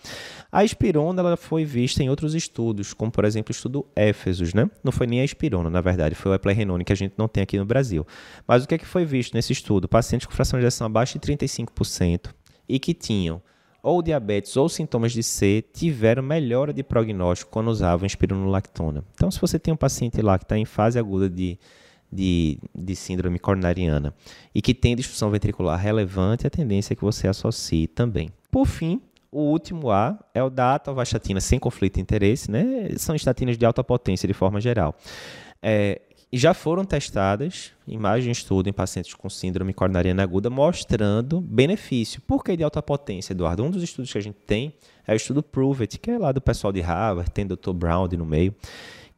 A 0.52 0.64
espirona 0.64 1.22
ela 1.22 1.38
foi 1.38 1.66
vista 1.66 2.04
em 2.04 2.10
outros 2.10 2.36
estudos, 2.36 2.94
como 2.94 3.12
por 3.12 3.26
exemplo 3.26 3.52
o 3.52 3.56
estudo 3.56 3.86
Éfesos, 3.96 4.54
né? 4.54 4.70
Não 4.84 4.92
foi 4.92 5.08
nem 5.08 5.22
a 5.22 5.26
espirona, 5.26 5.70
na 5.70 5.82
verdade, 5.82 6.16
foi 6.16 6.32
o 6.32 6.36
eplerenone 6.36 6.84
que 6.84 6.94
a 6.94 6.96
gente 6.96 7.14
não 7.18 7.28
tem 7.28 7.44
aqui 7.44 7.58
no 7.58 7.66
Brasil. 7.66 8.06
Mas 8.48 8.64
o 8.64 8.68
que 8.68 8.76
é 8.76 8.78
que 8.78 8.86
foi 8.86 9.06
visto 9.06 9.34
nesse 9.34 9.54
estudo? 9.54 9.88
Pacientes 9.88 10.26
com 10.26 10.34
fração 10.34 10.60
de 10.60 10.66
ejeção 10.66 10.88
abaixo 10.88 11.18
de 11.20 11.28
35% 11.28 12.30
e 12.68 12.80
que 12.80 12.94
tinham 12.94 13.42
ou 13.82 14.02
diabetes 14.02 14.58
ou 14.58 14.68
sintomas 14.68 15.14
de 15.14 15.24
C 15.24 15.64
tiveram 15.74 16.22
melhora 16.22 16.74
de 16.74 16.84
prognóstico 16.84 17.52
quando 17.52 17.70
usavam 17.70 18.06
espironolactona. 18.06 19.04
Então, 19.14 19.32
se 19.32 19.40
você 19.40 19.58
tem 19.58 19.74
um 19.74 19.78
paciente 19.78 20.22
lá 20.22 20.38
que 20.38 20.44
está 20.44 20.58
em 20.58 20.66
fase 20.66 21.00
aguda 21.00 21.30
de, 21.30 21.58
de, 22.12 22.58
de, 22.74 22.96
síndrome 22.96 23.40
coronariana 23.40 24.14
e 24.54 24.62
que 24.62 24.74
tem 24.74 24.96
disfunção 24.96 25.30
ventricular 25.30 25.80
relevante, 25.80 26.48
a 26.48 26.50
tendência 26.50 26.94
é 26.94 26.96
que 26.96 27.04
você 27.04 27.28
associe 27.28 27.88
também. 27.88 28.30
Por 28.50 28.66
fim, 28.66 29.02
o 29.32 29.42
último 29.42 29.92
A 29.92 30.18
é 30.34 30.42
o 30.42 30.50
da 30.50 30.76
atorvastatina 30.76 31.42
sem 31.42 31.60
conflito 31.60 31.96
de 31.96 32.02
interesse, 32.02 32.50
né? 32.50 32.90
São 32.98 33.16
estatinas 33.16 33.58
de 33.58 33.66
alta 33.66 33.84
potência 33.84 34.28
de 34.28 34.34
forma 34.34 34.62
geral. 34.62 34.96
É, 35.62 36.02
já 36.32 36.54
foram 36.54 36.84
testadas 36.84 37.72
mais 37.88 38.24
de 38.24 38.32
estudo 38.32 38.68
em 38.68 38.74
pacientes 38.74 39.14
com 39.14 39.30
síndrome 39.30 39.74
coronariana 39.74 40.24
aguda, 40.24 40.50
mostrando 40.50 41.40
benefício. 41.40 42.22
Por 42.22 42.44
que 42.44 42.56
de 42.58 42.64
alta 42.64 42.82
potência, 42.82 43.34
Eduardo? 43.34 43.64
Um 43.64 43.72
dos 43.72 43.82
estudos 43.82 44.12
que 44.12 44.18
a 44.18 44.22
gente 44.22 44.38
tem 44.46 44.74
é 45.06 45.14
o 45.14 45.16
estudo 45.16 45.42
Prove 45.42 45.88
que 45.88 46.12
é 46.12 46.18
lá 46.18 46.32
do 46.32 46.42
pessoal 46.42 46.74
de 46.74 46.82
Harvard, 46.82 47.32
tem 47.32 47.48
Dr. 47.48 47.72
Brown 47.74 48.08
no 48.18 48.26
meio, 48.26 48.54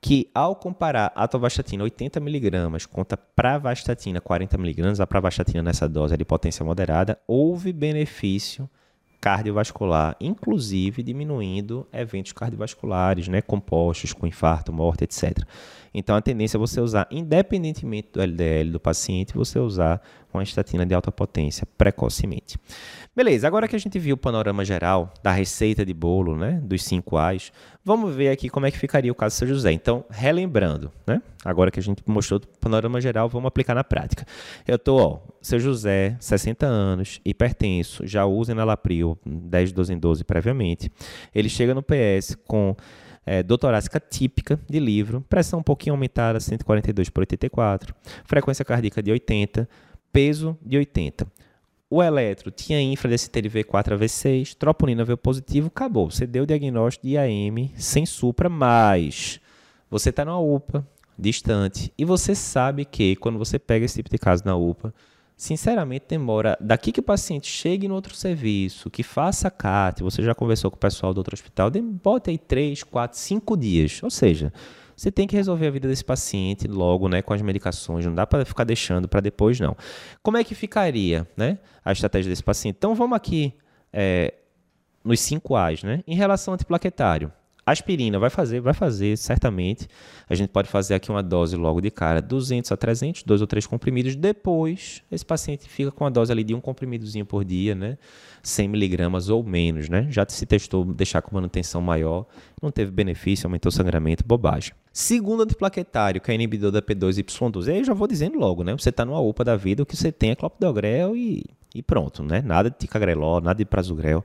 que 0.02 0.30
ao 0.34 0.56
comparar 0.56 1.12
a 1.16 1.24
atorvastatina 1.24 1.84
80mg 1.84 2.88
contra 2.88 3.18
pravastatina 3.18 4.22
40mg, 4.22 5.00
a 5.00 5.08
pravastatina 5.08 5.62
nessa 5.62 5.90
dose 5.90 6.14
é 6.14 6.18
de 6.18 6.26
potência 6.26 6.64
moderada, 6.64 7.20
houve 7.28 7.74
benefício 7.74 8.70
cardiovascular, 9.20 10.16
inclusive 10.22 11.04
diminuindo 11.04 11.86
eventos 11.92 12.32
cardiovasculares, 12.32 13.28
né, 13.28 13.42
compostos 13.42 14.14
com 14.14 14.26
infarto, 14.26 14.72
morte, 14.72 15.04
etc. 15.04 15.46
Então 15.94 16.16
a 16.16 16.22
tendência 16.22 16.58
é 16.58 16.60
você 16.60 16.80
usar, 16.80 17.08
independentemente 17.12 18.10
do 18.14 18.22
LDL 18.22 18.72
do 18.72 18.80
paciente, 18.80 19.34
você 19.34 19.60
usar 19.60 20.02
uma 20.34 20.44
estatina 20.44 20.86
de 20.86 20.94
alta 20.94 21.12
potência 21.12 21.68
precocemente. 21.78 22.58
Beleza, 23.16 23.48
agora 23.48 23.68
que 23.68 23.76
a 23.76 23.80
gente 23.80 23.98
viu 23.98 24.14
o 24.14 24.18
panorama 24.18 24.64
geral 24.64 25.12
da 25.24 25.32
receita 25.32 25.86
de 25.86 25.94
bolo, 25.94 26.38
né, 26.38 26.62
dos 26.64 26.84
5 26.84 27.18
A's, 27.18 27.52
vamos 27.84 28.16
ver 28.16 28.30
aqui 28.30 28.50
como 28.50 28.66
é 28.66 28.72
que 28.72 28.78
ficaria 28.78 29.12
o 29.12 29.16
caso 29.16 29.36
São 29.36 29.48
José. 29.48 29.72
Então, 29.72 30.06
relembrando, 30.10 30.92
né, 31.06 31.22
agora 31.44 31.72
que 31.72 31.80
a 31.80 31.84
gente 31.84 32.04
mostrou 32.06 32.40
o 32.40 32.60
panorama 32.60 33.02
geral, 33.02 33.28
vamos 33.28 33.48
aplicar 33.48 33.74
na 33.74 33.84
prática. 33.84 34.26
Eu 34.68 34.76
estou, 34.76 35.00
ó, 35.02 35.20
seu 35.42 35.60
José, 35.60 36.16
60 36.20 36.66
anos, 36.66 37.20
hipertenso, 37.26 38.06
já 38.06 38.26
usa 38.26 38.52
enalapril 38.52 39.18
10 39.26 39.72
12 39.74 39.94
em 39.94 39.98
12 39.98 40.24
previamente. 40.24 40.92
Ele 41.34 41.50
chega 41.50 41.74
no 41.74 41.84
PS 41.84 42.38
com 42.48 42.76
é, 43.26 43.44
típica 44.10 44.60
de 44.70 44.80
livro, 44.80 45.26
pressão 45.30 45.60
um 45.60 45.64
pouquinho 45.64 45.94
aumentada, 45.94 46.40
142 46.40 47.10
por 47.10 47.22
84, 47.22 47.94
frequência 48.26 48.66
cardíaca 48.66 49.04
de 49.04 49.12
80, 49.12 49.70
peso 50.12 50.58
de 50.62 50.78
80. 50.78 51.28
O 51.92 52.04
eletro 52.04 52.52
tinha 52.52 52.80
infra 52.80 53.10
v 53.10 53.64
4 53.64 53.96
a 53.96 53.98
V6, 53.98 54.56
troponina 54.56 55.04
veio 55.04 55.18
positivo, 55.18 55.68
acabou. 55.68 56.12
Você 56.12 56.28
deu 56.28 56.44
o 56.44 56.48
diagnóstico 56.48 57.08
de 57.08 57.14
IAM 57.14 57.72
sem 57.76 58.06
supra, 58.06 58.48
mas 58.48 59.40
você 59.90 60.10
está 60.10 60.24
numa 60.24 60.40
UPA, 60.40 60.88
distante, 61.18 61.92
e 61.98 62.06
você 62.06 62.36
sabe 62.36 62.86
que 62.86 63.16
quando 63.16 63.40
você 63.40 63.58
pega 63.58 63.86
esse 63.86 63.96
tipo 63.96 64.10
de 64.10 64.20
caso 64.20 64.44
na 64.46 64.56
UPA, 64.56 64.94
sinceramente 65.40 66.04
demora 66.06 66.58
daqui 66.60 66.92
que 66.92 67.00
o 67.00 67.04
paciente 67.04 67.48
chegue 67.48 67.88
no 67.88 67.96
outro 67.96 68.14
serviço, 68.14 68.90
que 68.90 69.02
faça 69.02 69.50
CAT, 69.50 70.04
você 70.04 70.22
já 70.22 70.36
conversou 70.36 70.70
com 70.70 70.76
o 70.76 70.80
pessoal 70.80 71.14
do 71.14 71.20
outro 71.20 71.34
hospital, 71.34 71.72
bota 72.04 72.30
aí 72.30 72.38
3, 72.38 72.84
4, 72.84 73.18
5 73.18 73.56
dias. 73.56 74.04
Ou 74.04 74.10
seja, 74.10 74.52
você 74.94 75.10
tem 75.10 75.26
que 75.26 75.38
resolver 75.38 75.68
a 75.68 75.72
vida 75.72 75.88
desse 75.88 76.04
paciente 76.04 76.68
logo, 76.68 77.08
né, 77.08 77.22
com 77.22 77.34
as 77.34 77.42
medicações, 77.42 78.06
não 78.06 78.14
dá 78.14 78.28
para 78.28 78.44
ficar 78.44 78.66
deixando 78.66 79.08
para 79.08 79.22
depois 79.22 79.58
não. 79.62 79.78
Como 80.22 80.36
é 80.36 80.44
que 80.44 80.54
ficaria, 80.54 81.26
né, 81.38 81.58
a 81.86 81.94
estratégia 81.94 82.30
desse 82.30 82.44
paciente? 82.44 82.76
Então 82.78 82.94
vamos 82.94 83.16
aqui 83.16 83.54
é, 83.94 84.34
nos 85.02 85.22
5 85.22 85.56
A's, 85.56 85.84
né? 85.84 86.04
Em 86.06 86.16
relação 86.16 86.52
ao 86.52 86.56
antiplaquetário, 86.56 87.32
Aspirina 87.72 88.20
vai 88.20 88.30
fazer, 88.30 88.60
vai 88.60 88.74
fazer, 88.74 89.18
certamente. 89.18 89.88
A 90.30 90.36
gente 90.36 90.50
pode 90.50 90.70
fazer 90.70 90.94
aqui 90.96 91.10
uma 91.10 91.24
dose 91.24 91.56
logo 91.56 91.82
de 91.82 91.90
cara, 91.90 92.22
200 92.22 92.72
a 92.72 92.78
300, 92.78 93.24
dois 93.24 93.42
ou 93.42 93.48
três 93.48 93.66
comprimidos. 93.66 94.16
Depois, 94.16 95.02
esse 95.12 95.26
paciente 95.26 95.68
fica 95.68 95.92
com 95.92 96.06
a 96.06 96.10
dose 96.10 96.32
ali 96.32 96.44
de 96.44 96.54
um 96.54 96.62
comprimidozinho 96.62 97.26
por 97.26 97.44
dia, 97.44 97.76
né? 97.76 97.98
100 98.42 98.68
miligramas 98.68 99.30
ou 99.30 99.44
menos, 99.44 99.90
né? 99.90 100.08
Já 100.10 100.26
se 100.28 100.46
testou 100.46 100.86
deixar 100.86 101.22
com 101.22 101.36
manutenção 101.36 101.82
maior, 101.82 102.26
não 102.62 102.72
teve 102.72 102.92
benefício, 102.92 103.48
aumentou 103.48 103.70
o 103.70 103.74
sangramento, 103.74 104.24
bobagem. 104.26 104.74
Segundo 104.92 105.44
antiplaquetário, 105.44 106.20
que 106.20 106.32
é 106.32 106.34
inibidor 106.34 106.72
da 106.72 106.82
P2Y12, 106.82 107.70
aí 107.70 107.78
eu 107.80 107.84
já 107.84 107.94
vou 107.94 108.08
dizendo 108.08 108.38
logo, 108.38 108.64
né? 108.64 108.74
Você 108.74 108.90
está 108.90 109.06
numa 109.06 109.20
UPA 109.20 109.44
da 109.44 109.56
vida, 109.56 109.84
o 109.84 109.86
que 109.86 109.96
você 109.96 110.12
tem 110.12 110.32
é 110.32 110.36
clopidogrel 110.36 111.16
e, 111.16 111.46
e 111.74 111.84
pronto, 111.84 112.24
né? 112.24 112.42
Nada 112.42 112.70
de 112.70 112.78
ticagrelol, 112.78 113.42
nada 113.42 113.58
de 113.58 113.66
prasugrel. 113.66 114.24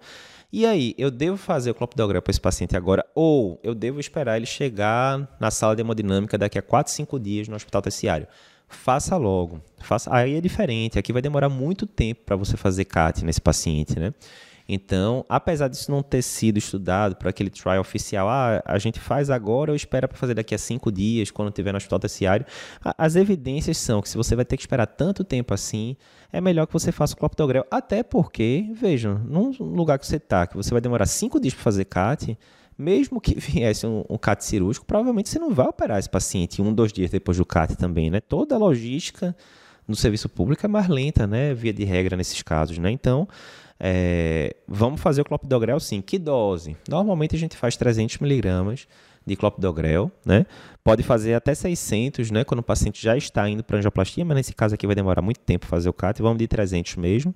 E 0.56 0.64
aí, 0.64 0.94
eu 0.96 1.10
devo 1.10 1.36
fazer 1.36 1.72
o 1.72 1.74
clopidogrel 1.74 2.22
para 2.22 2.30
esse 2.30 2.40
paciente 2.40 2.76
agora 2.76 3.04
ou 3.12 3.58
eu 3.60 3.74
devo 3.74 3.98
esperar 3.98 4.36
ele 4.36 4.46
chegar 4.46 5.36
na 5.40 5.50
sala 5.50 5.74
de 5.74 5.80
hemodinâmica 5.80 6.38
daqui 6.38 6.56
a 6.56 6.62
4, 6.62 6.92
5 6.92 7.18
dias 7.18 7.48
no 7.48 7.56
hospital 7.56 7.82
terciário? 7.82 8.28
Faça 8.68 9.16
logo. 9.16 9.60
Faça... 9.78 10.14
Aí 10.14 10.36
é 10.36 10.40
diferente. 10.40 10.96
Aqui 10.96 11.12
vai 11.12 11.20
demorar 11.20 11.48
muito 11.48 11.88
tempo 11.88 12.20
para 12.24 12.36
você 12.36 12.56
fazer 12.56 12.84
CAT 12.84 13.24
nesse 13.24 13.40
paciente, 13.40 13.98
né? 13.98 14.14
Então, 14.68 15.24
apesar 15.28 15.68
disso 15.68 15.90
não 15.90 16.02
ter 16.02 16.22
sido 16.22 16.56
estudado 16.56 17.16
para 17.16 17.30
aquele 17.30 17.50
trial 17.50 17.80
oficial, 17.80 18.28
ah, 18.28 18.62
a 18.64 18.78
gente 18.78 18.98
faz 18.98 19.28
agora 19.28 19.70
ou 19.70 19.76
espera 19.76 20.08
para 20.08 20.16
fazer 20.16 20.34
daqui 20.34 20.54
a 20.54 20.58
cinco 20.58 20.90
dias, 20.90 21.30
quando 21.30 21.48
estiver 21.48 21.72
no 21.72 21.76
hospital 21.76 21.98
terciário, 21.98 22.46
as 22.96 23.14
evidências 23.14 23.76
são 23.76 24.00
que 24.00 24.08
se 24.08 24.16
você 24.16 24.34
vai 24.34 24.44
ter 24.44 24.56
que 24.56 24.62
esperar 24.62 24.86
tanto 24.86 25.22
tempo 25.22 25.52
assim, 25.52 25.96
é 26.32 26.40
melhor 26.40 26.66
que 26.66 26.72
você 26.72 26.90
faça 26.90 27.14
o 27.14 27.16
clopidogrel. 27.16 27.66
Até 27.70 28.02
porque, 28.02 28.70
vejam, 28.72 29.18
num 29.18 29.50
lugar 29.60 29.98
que 29.98 30.06
você 30.06 30.16
está, 30.16 30.46
que 30.46 30.56
você 30.56 30.70
vai 30.70 30.80
demorar 30.80 31.06
cinco 31.06 31.38
dias 31.38 31.52
para 31.52 31.62
fazer 31.62 31.84
CAT, 31.84 32.38
mesmo 32.76 33.20
que 33.20 33.34
viesse 33.38 33.86
um, 33.86 34.02
um, 34.08 34.16
CAT 34.16 34.44
cirúrgico, 34.44 34.86
provavelmente 34.86 35.28
você 35.28 35.38
não 35.38 35.50
vai 35.50 35.66
operar 35.66 35.98
esse 35.98 36.08
paciente 36.08 36.62
um, 36.62 36.72
dois 36.72 36.92
dias 36.92 37.10
depois 37.10 37.36
do 37.36 37.44
CAT 37.44 37.76
também, 37.76 38.10
né? 38.10 38.20
Toda 38.20 38.54
a 38.54 38.58
logística 38.58 39.36
no 39.86 39.94
serviço 39.94 40.28
público 40.28 40.64
é 40.64 40.68
mais 40.68 40.88
lenta, 40.88 41.26
né? 41.26 41.52
Via 41.52 41.72
de 41.72 41.84
regra 41.84 42.16
nesses 42.16 42.40
casos, 42.42 42.78
né? 42.78 42.90
Então, 42.90 43.28
é, 43.86 44.56
vamos 44.66 44.98
fazer 44.98 45.20
o 45.20 45.24
clopidogrel 45.26 45.78
sim. 45.78 46.00
Que 46.00 46.18
dose? 46.18 46.74
Normalmente 46.88 47.36
a 47.36 47.38
gente 47.38 47.54
faz 47.54 47.76
300 47.76 48.16
miligramas 48.16 48.88
de 49.26 49.36
clopidogrel, 49.36 50.10
né? 50.24 50.46
Pode 50.82 51.02
fazer 51.02 51.34
até 51.34 51.54
600, 51.54 52.30
né? 52.30 52.44
Quando 52.44 52.60
o 52.60 52.62
paciente 52.62 53.02
já 53.02 53.14
está 53.14 53.46
indo 53.46 53.62
para 53.62 53.76
angioplastia, 53.76 54.24
mas 54.24 54.36
nesse 54.36 54.54
caso 54.54 54.74
aqui 54.74 54.86
vai 54.86 54.96
demorar 54.96 55.20
muito 55.20 55.40
tempo 55.40 55.66
fazer 55.66 55.90
o 55.90 55.92
CAT. 55.92 56.22
Vamos 56.22 56.38
de 56.38 56.48
300 56.48 56.96
mesmo. 56.96 57.34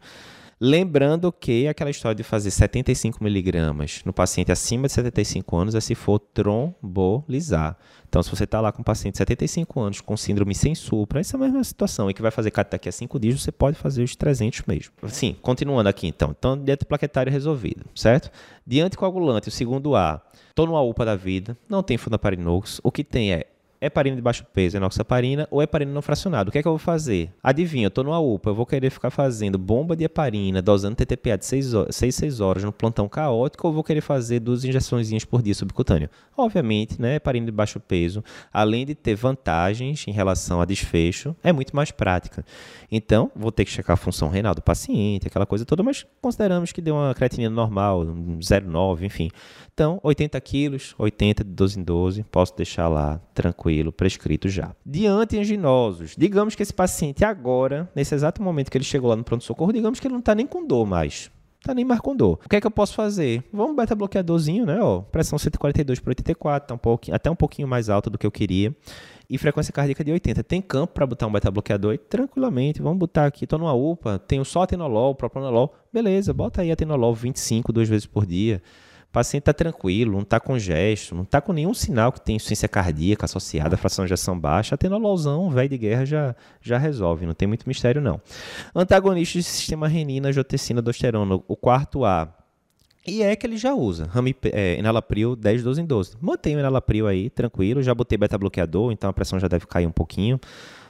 Lembrando 0.61 1.31
que 1.31 1.69
aquela 1.69 1.89
história 1.89 2.17
de 2.17 2.25
fazer 2.25 2.51
75 2.51 3.23
miligramas 3.23 4.03
no 4.05 4.13
paciente 4.13 4.51
acima 4.51 4.89
de 4.89 4.93
75 4.93 5.57
anos 5.57 5.75
é 5.77 5.81
se 5.81 5.95
for 5.95 6.19
trombolizar. 6.19 7.77
Então, 8.09 8.21
se 8.25 8.31
você 8.31 8.43
está 8.43 8.61
lá 8.61 8.73
com 8.73 8.81
um 8.81 8.85
paciente 8.85 9.13
de 9.13 9.19
75 9.19 9.81
anos 9.81 10.01
com 10.01 10.17
síndrome 10.17 10.57
sem 10.57 10.75
supra, 10.75 11.21
essa 11.21 11.37
é 11.37 11.39
a 11.39 11.41
mesma 11.41 11.63
situação, 11.63 12.11
e 12.11 12.15
que 12.15 12.21
vai 12.21 12.33
fazer 12.33 12.51
CAT 12.51 12.73
daqui 12.73 12.89
a 12.89 12.93
5 12.93 13.21
dias, 13.21 13.41
você 13.41 13.53
pode 13.53 13.77
fazer 13.77 14.03
os 14.03 14.17
300 14.17 14.63
mesmo. 14.67 14.93
Sim, 15.07 15.37
continuando 15.41 15.89
aqui 15.89 16.09
então. 16.09 16.35
Então, 16.37 16.59
dieta 16.59 16.85
plaquetária 16.85 17.31
resolvida, 17.31 17.85
certo? 17.95 18.29
De 18.67 18.81
anticoagulante, 18.81 19.49
o 19.49 19.53
segundo 19.53 19.95
A, 19.95 20.21
estou 20.49 20.67
numa 20.67 20.83
UPA 20.83 21.05
da 21.05 21.15
vida, 21.15 21.57
não 21.69 21.85
tem 21.85 21.97
fundaparinux, 21.97 22.81
o 22.83 22.91
que 22.91 23.05
tem 23.05 23.33
é 23.33 23.47
heparina 23.81 24.17
de 24.17 24.23
baixo 24.23 24.45
peso, 24.53 24.77
enoxaparina 24.77 25.47
ou 25.51 25.63
heparina 25.63 25.93
não 25.93 26.03
fracionada. 26.03 26.49
O 26.49 26.53
que 26.53 26.59
é 26.59 26.63
que 26.63 26.69
eu 26.69 26.73
vou 26.73 26.79
fazer? 26.79 27.33
Adivinha, 27.43 27.87
eu 27.87 27.89
estou 27.89 28.05
numa 28.05 28.19
UPA, 28.19 28.51
eu 28.51 28.55
vou 28.55 28.67
querer 28.67 28.91
ficar 28.91 29.11
fazendo 29.11 29.59
bomba 29.59 29.97
de 29.97 30.05
heparina, 30.05 30.61
dosando 30.61 30.97
TTPA 30.97 31.39
de 31.39 31.45
6, 31.45 31.75
6, 31.91 32.41
horas 32.41 32.65
no 32.65 32.73
plantão 32.73 33.09
caótico 33.09 33.67
ou 33.67 33.73
vou 33.73 33.85
querer 33.85 34.01
fazer 34.01 34.41
duas 34.41 34.65
injeções 34.65 35.25
por 35.25 35.43
dia 35.43 35.55
subcutâneo? 35.55 36.09
Obviamente, 36.37 37.01
né, 37.01 37.17
heparina 37.17 37.47
de 37.47 37.53
baixo 37.53 37.81
peso, 37.81 38.23
além 38.53 38.87
de 38.87 38.95
ter 38.95 39.15
vantagens 39.15 40.07
em 40.07 40.13
relação 40.13 40.61
a 40.61 40.65
desfecho, 40.65 41.35
é 41.43 41.53
muito 41.53 41.75
mais 41.75 41.91
prática. 41.91 42.45
Então, 42.91 43.31
vou 43.35 43.53
ter 43.53 43.65
que 43.65 43.71
checar 43.71 43.95
a 43.95 43.97
função 43.97 44.29
renal 44.29 44.55
do 44.55 44.63
paciente, 44.63 45.27
aquela 45.27 45.47
coisa 45.47 45.65
toda, 45.65 45.83
mas 45.83 46.07
consideramos 46.21 46.73
que 46.73 46.81
deu 46.81 46.95
uma 46.95 47.15
creatinina 47.15 47.51
normal, 47.51 48.05
0,9, 48.05 49.03
enfim. 49.03 49.31
Então, 49.73 50.01
80 50.03 50.41
quilos, 50.41 50.95
80 50.99 51.45
de 51.45 51.51
12 51.51 51.79
em 51.79 51.83
12, 51.83 52.23
posso 52.25 52.57
deixar 52.57 52.89
lá 52.89 53.21
tranquilo, 53.33 53.68
prescrito 53.93 54.49
já. 54.49 54.75
De 54.85 55.07
antianginosos, 55.07 56.15
digamos 56.17 56.55
que 56.55 56.63
esse 56.63 56.73
paciente 56.73 57.25
agora, 57.25 57.91
nesse 57.95 58.15
exato 58.15 58.43
momento 58.43 58.71
que 58.71 58.79
ele 58.79 58.85
chegou 58.85 59.11
lá 59.11 59.17
no 59.17 59.25
pronto-socorro, 59.25 59.73
digamos 59.73 60.01
que 60.01 60.07
ele 60.07 60.13
não 60.13 60.21
está 60.21 60.35
nem 60.35 60.47
com 60.47 60.67
dor 60.67 60.87
mais 60.87 61.31
tá 61.69 61.75
nem 61.75 61.85
mais 61.85 62.01
com 62.01 62.17
dor. 62.17 62.39
O 62.45 62.49
que 62.49 62.57
é 62.57 62.61
que 62.61 62.67
eu 62.67 62.71
posso 62.71 62.95
fazer? 62.95 63.43
Vamos 63.53 63.77
beta 63.77 63.95
bloqueadorzinho, 63.95 64.65
né? 64.65 64.81
Ó, 64.81 65.01
pressão 65.03 65.39
142 65.39 66.01
por 66.01 66.11
84, 66.11 66.69
tá 66.69 66.75
um 66.75 66.79
pouquinho, 66.79 67.15
até 67.15 67.31
um 67.31 67.37
pouquinho 67.37 67.69
mais 67.69 67.89
alta 67.89 68.09
do 68.09 68.17
que 68.17 68.27
eu 68.27 68.31
queria. 68.31 68.75
E 69.29 69.37
frequência 69.37 69.73
cardíaca 69.73 70.03
de 70.03 70.11
80. 70.11 70.43
Tem 70.43 70.63
campo 70.63 70.95
para 70.95 71.07
botar 71.07 71.27
um 71.27 71.33
beta 71.33 71.51
bloqueador 71.51 71.93
e 71.93 71.99
tranquilamente, 71.99 72.81
vamos 72.81 72.99
botar 72.99 73.27
aqui, 73.27 73.47
tô 73.47 73.59
numa 73.59 73.75
UPA, 73.75 74.19
tenho 74.19 74.45
só 74.45 74.63
atenolol, 74.63 75.15
propranolol, 75.15 75.75
beleza, 75.93 76.33
bota 76.33 76.63
aí 76.63 76.73
atenolol 76.73 77.15
25 77.15 77.73
duas 77.73 77.89
vezes 77.89 78.07
por 78.07 78.25
dia. 78.25 78.63
O 79.09 79.13
paciente 79.13 79.43
está 79.43 79.55
tranquilo, 79.55 80.13
não 80.13 80.21
está 80.21 80.39
com 80.39 80.59
gesto, 80.59 81.15
não 81.15 81.23
está 81.23 81.41
com 81.41 81.53
nenhum 81.53 81.73
sinal 81.73 82.13
que 82.13 82.21
tem 82.21 82.37
insuficiência 82.37 82.69
cardíaca 82.69 83.25
associada 83.25 83.75
à 83.75 83.79
fração 83.79 84.05
de 84.05 84.13
ejeção 84.13 84.39
baixa. 84.39 84.75
Atenololzão, 84.75 85.49
velho 85.51 85.69
de 85.69 85.79
guerra, 85.79 86.05
já, 86.05 86.37
já 86.61 86.77
resolve, 86.77 87.25
não 87.25 87.33
tem 87.33 87.49
muito 87.49 87.67
mistério 87.67 88.03
não. 88.03 88.21
Antagonistas 88.75 89.45
de 89.45 89.51
sistema 89.51 89.89
renina, 89.89 90.29
angiotensina, 90.29 90.81
aldosterona, 90.81 91.41
o 91.49 91.57
quarto 91.57 92.05
A. 92.05 92.35
E 93.07 93.23
é 93.23 93.35
que 93.35 93.47
ele 93.47 93.57
já 93.57 93.73
usa, 93.73 94.05
Rami, 94.05 94.37
é, 94.45 94.79
enalapril 94.79 95.35
10, 95.35 95.63
12 95.63 95.81
em 95.81 95.87
12. 95.87 96.17
Mantém 96.21 96.55
o 96.55 96.59
enalapril 96.59 97.07
aí, 97.07 97.31
tranquilo, 97.31 97.83
já 97.83 97.95
botei 97.95 98.19
beta-bloqueador, 98.19 98.93
então 98.93 99.09
a 99.09 99.13
pressão 99.15 99.41
já 99.41 99.49
deve 99.49 99.67
cair 99.67 99.87
um 99.87 99.91
pouquinho 99.91 100.39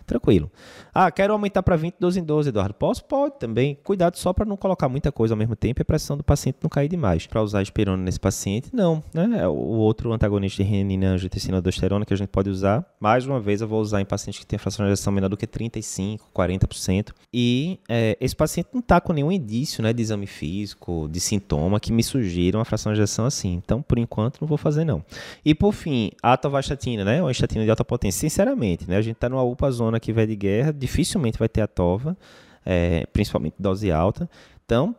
tranquilo. 0.08 0.50
Ah, 0.92 1.10
quero 1.10 1.32
aumentar 1.32 1.62
para 1.62 1.76
20, 1.76 1.96
12 2.00 2.20
em 2.20 2.24
12, 2.24 2.48
Eduardo. 2.48 2.74
Posso? 2.74 3.04
Pode 3.04 3.38
também. 3.38 3.78
Cuidado 3.84 4.16
só 4.16 4.32
para 4.32 4.44
não 4.44 4.56
colocar 4.56 4.88
muita 4.88 5.12
coisa 5.12 5.34
ao 5.34 5.38
mesmo 5.38 5.54
tempo 5.54 5.80
e 5.80 5.82
a 5.82 5.84
pressão 5.84 6.16
do 6.16 6.24
paciente 6.24 6.58
não 6.62 6.68
cair 6.68 6.88
demais. 6.88 7.26
Para 7.26 7.42
usar 7.42 7.62
esperona 7.62 8.02
nesse 8.02 8.18
paciente, 8.18 8.70
não. 8.72 9.02
Né? 9.14 9.40
É 9.40 9.46
o 9.46 9.54
outro 9.54 10.12
antagonista 10.12 10.62
de 10.62 10.68
renina, 10.68 11.10
angiotensina, 11.10 11.58
aldosterona 11.58 12.04
que 12.04 12.14
a 12.14 12.16
gente 12.16 12.28
pode 12.28 12.50
usar, 12.50 12.84
mais 12.98 13.26
uma 13.26 13.38
vez 13.38 13.60
eu 13.60 13.68
vou 13.68 13.80
usar 13.80 14.00
em 14.00 14.04
pacientes 14.04 14.40
que 14.40 14.46
têm 14.46 14.58
fracionalização 14.58 15.12
menor 15.12 15.28
do 15.28 15.36
que 15.36 15.46
35, 15.46 16.30
40%. 16.34 17.10
E 17.32 17.78
é, 17.88 18.16
esse 18.20 18.34
paciente 18.34 18.68
não 18.72 18.80
está 18.80 19.00
com 19.00 19.12
nenhum 19.12 19.30
indício 19.30 19.82
né, 19.82 19.92
de 19.92 20.02
exame 20.02 20.26
físico, 20.26 21.08
de 21.10 21.20
sintoma 21.20 21.78
que 21.78 21.92
me 21.92 22.02
sugira 22.02 22.56
uma 22.58 22.64
fração 22.64 22.92
de 22.92 22.98
ejeção 22.98 23.26
assim. 23.26 23.54
Então, 23.54 23.82
por 23.82 23.98
enquanto, 23.98 24.40
não 24.40 24.48
vou 24.48 24.58
fazer 24.58 24.84
não. 24.84 25.04
E 25.44 25.54
por 25.54 25.72
fim, 25.72 26.10
a 26.22 26.32
atovastatina, 26.32 27.04
né? 27.04 27.20
Uma 27.20 27.30
estatina 27.30 27.64
de 27.64 27.70
alta 27.70 27.84
potência. 27.84 28.20
Sinceramente, 28.20 28.88
né? 28.88 28.96
A 28.96 29.02
gente 29.02 29.16
está 29.16 29.28
numa 29.28 29.42
UPA 29.42 29.70
zona 29.70 29.97
que 30.00 30.12
vai 30.12 30.26
de 30.26 30.36
guerra, 30.36 30.72
dificilmente 30.72 31.38
vai 31.38 31.48
ter 31.48 31.60
a 31.60 31.66
tova, 31.66 32.16
é, 32.64 33.06
principalmente 33.12 33.54
dose 33.58 33.90
alta. 33.90 34.28
Então, 34.64 34.94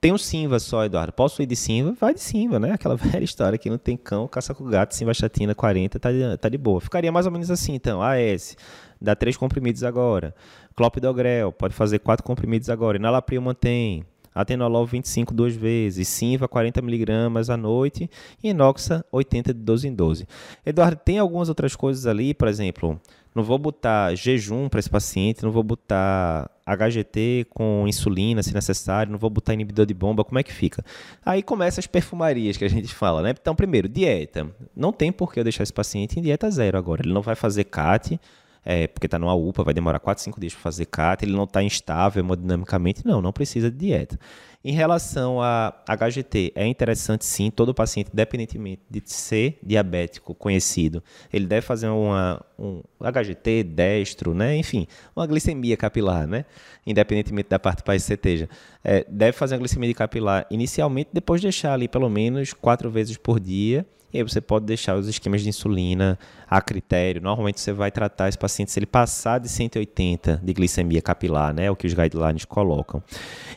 tem 0.00 0.14
um 0.14 0.18
Simva 0.18 0.58
só, 0.58 0.84
Eduardo. 0.84 1.12
Posso 1.12 1.42
ir 1.42 1.46
de 1.46 1.54
Simva? 1.54 1.92
Vai 1.92 2.14
de 2.14 2.20
Simva, 2.20 2.58
né? 2.58 2.72
Aquela 2.72 2.96
velha 2.96 3.22
história 3.22 3.58
que 3.58 3.68
não 3.68 3.76
tem 3.76 3.98
cão, 3.98 4.26
caça 4.26 4.54
com 4.54 4.64
gato, 4.64 4.94
Simva 4.94 5.12
chatina 5.12 5.54
40, 5.54 6.00
tá 6.00 6.10
de, 6.10 6.36
tá 6.38 6.48
de 6.48 6.56
boa. 6.56 6.80
Ficaria 6.80 7.12
mais 7.12 7.26
ou 7.26 7.32
menos 7.32 7.50
assim, 7.50 7.74
então. 7.74 8.00
AS, 8.00 8.56
dá 8.98 9.14
três 9.14 9.36
comprimidos 9.36 9.84
agora. 9.84 10.34
Clopidogrel, 10.74 11.52
pode 11.52 11.74
fazer 11.74 11.98
quatro 11.98 12.24
comprimidos 12.24 12.70
agora. 12.70 12.96
Enalapril 12.96 13.42
mantém. 13.42 14.06
Atenolol 14.34 14.86
25 14.86 15.34
duas 15.34 15.54
vezes, 15.54 16.06
Simva 16.08 16.48
40mg 16.48 17.50
à 17.52 17.56
noite 17.56 18.08
e 18.42 18.50
Inoxa 18.50 19.04
80 19.10 19.52
de 19.52 19.60
12 19.60 19.88
em 19.88 19.94
12. 19.94 20.26
Eduardo, 20.64 21.00
tem 21.04 21.18
algumas 21.18 21.48
outras 21.48 21.74
coisas 21.74 22.06
ali, 22.06 22.32
por 22.32 22.46
exemplo, 22.46 23.00
não 23.34 23.42
vou 23.42 23.58
botar 23.58 24.14
jejum 24.14 24.68
para 24.68 24.80
esse 24.80 24.90
paciente, 24.90 25.42
não 25.42 25.50
vou 25.50 25.62
botar 25.62 26.50
HGT 26.66 27.46
com 27.50 27.84
insulina, 27.86 28.42
se 28.42 28.52
necessário, 28.52 29.12
não 29.12 29.18
vou 29.18 29.30
botar 29.30 29.54
inibidor 29.54 29.86
de 29.86 29.94
bomba, 29.94 30.24
como 30.24 30.38
é 30.38 30.42
que 30.42 30.52
fica? 30.52 30.84
Aí 31.24 31.42
começa 31.42 31.80
as 31.80 31.86
perfumarias 31.86 32.56
que 32.56 32.64
a 32.64 32.68
gente 32.68 32.92
fala, 32.94 33.22
né? 33.22 33.34
Então, 33.40 33.54
primeiro, 33.54 33.88
dieta. 33.88 34.48
Não 34.74 34.92
tem 34.92 35.12
por 35.12 35.32
que 35.32 35.40
eu 35.40 35.44
deixar 35.44 35.62
esse 35.62 35.72
paciente 35.72 36.18
em 36.18 36.22
dieta 36.22 36.50
zero 36.50 36.76
agora. 36.76 37.02
Ele 37.02 37.12
não 37.12 37.22
vai 37.22 37.34
fazer 37.34 37.64
CAT, 37.64 38.20
é, 38.64 38.86
porque 38.86 39.06
está 39.06 39.18
numa 39.18 39.34
UPA, 39.34 39.64
vai 39.64 39.74
demorar 39.74 40.00
4, 40.00 40.22
5 40.22 40.40
dias 40.40 40.52
para 40.52 40.62
fazer 40.62 40.86
CAT, 40.86 41.24
ele 41.24 41.32
não 41.32 41.44
está 41.44 41.62
instável 41.62 42.22
hemodinamicamente, 42.22 43.06
não, 43.06 43.22
não 43.22 43.32
precisa 43.32 43.70
de 43.70 43.78
dieta. 43.78 44.18
Em 44.62 44.72
relação 44.72 45.40
a 45.40 45.72
HGT, 45.88 46.52
é 46.54 46.66
interessante 46.66 47.24
sim, 47.24 47.50
todo 47.50 47.72
paciente, 47.72 48.10
independentemente 48.12 48.82
de 48.90 49.02
ser 49.06 49.58
diabético 49.62 50.34
conhecido, 50.34 51.02
ele 51.32 51.46
deve 51.46 51.62
fazer 51.62 51.88
uma, 51.88 52.44
um 52.58 52.82
HGT 53.00 53.62
destro, 53.64 54.34
né? 54.34 54.54
enfim, 54.58 54.86
uma 55.16 55.26
glicemia 55.26 55.78
capilar, 55.78 56.26
né? 56.26 56.44
independentemente 56.86 57.48
da 57.48 57.58
parte 57.58 57.82
para 57.82 57.98
CT. 57.98 58.50
É, 58.84 59.06
deve 59.08 59.32
fazer 59.32 59.54
uma 59.54 59.60
glicemia 59.60 59.94
capilar 59.94 60.46
inicialmente, 60.50 61.08
depois 61.10 61.40
deixar 61.40 61.72
ali 61.72 61.88
pelo 61.88 62.10
menos 62.10 62.52
quatro 62.52 62.90
vezes 62.90 63.16
por 63.16 63.40
dia, 63.40 63.86
e 64.12 64.18
aí 64.18 64.22
você 64.22 64.40
pode 64.40 64.66
deixar 64.66 64.96
os 64.96 65.06
esquemas 65.08 65.42
de 65.42 65.48
insulina 65.48 66.18
a 66.48 66.60
critério. 66.60 67.22
Normalmente 67.22 67.60
você 67.60 67.72
vai 67.72 67.90
tratar 67.90 68.28
esse 68.28 68.38
paciente 68.38 68.72
se 68.72 68.78
ele 68.78 68.86
passar 68.86 69.38
de 69.38 69.48
180 69.48 70.40
de 70.42 70.52
glicemia 70.52 71.00
capilar, 71.00 71.54
né? 71.54 71.66
É 71.66 71.70
o 71.70 71.76
que 71.76 71.86
os 71.86 71.94
guidelines 71.94 72.44
colocam. 72.44 73.02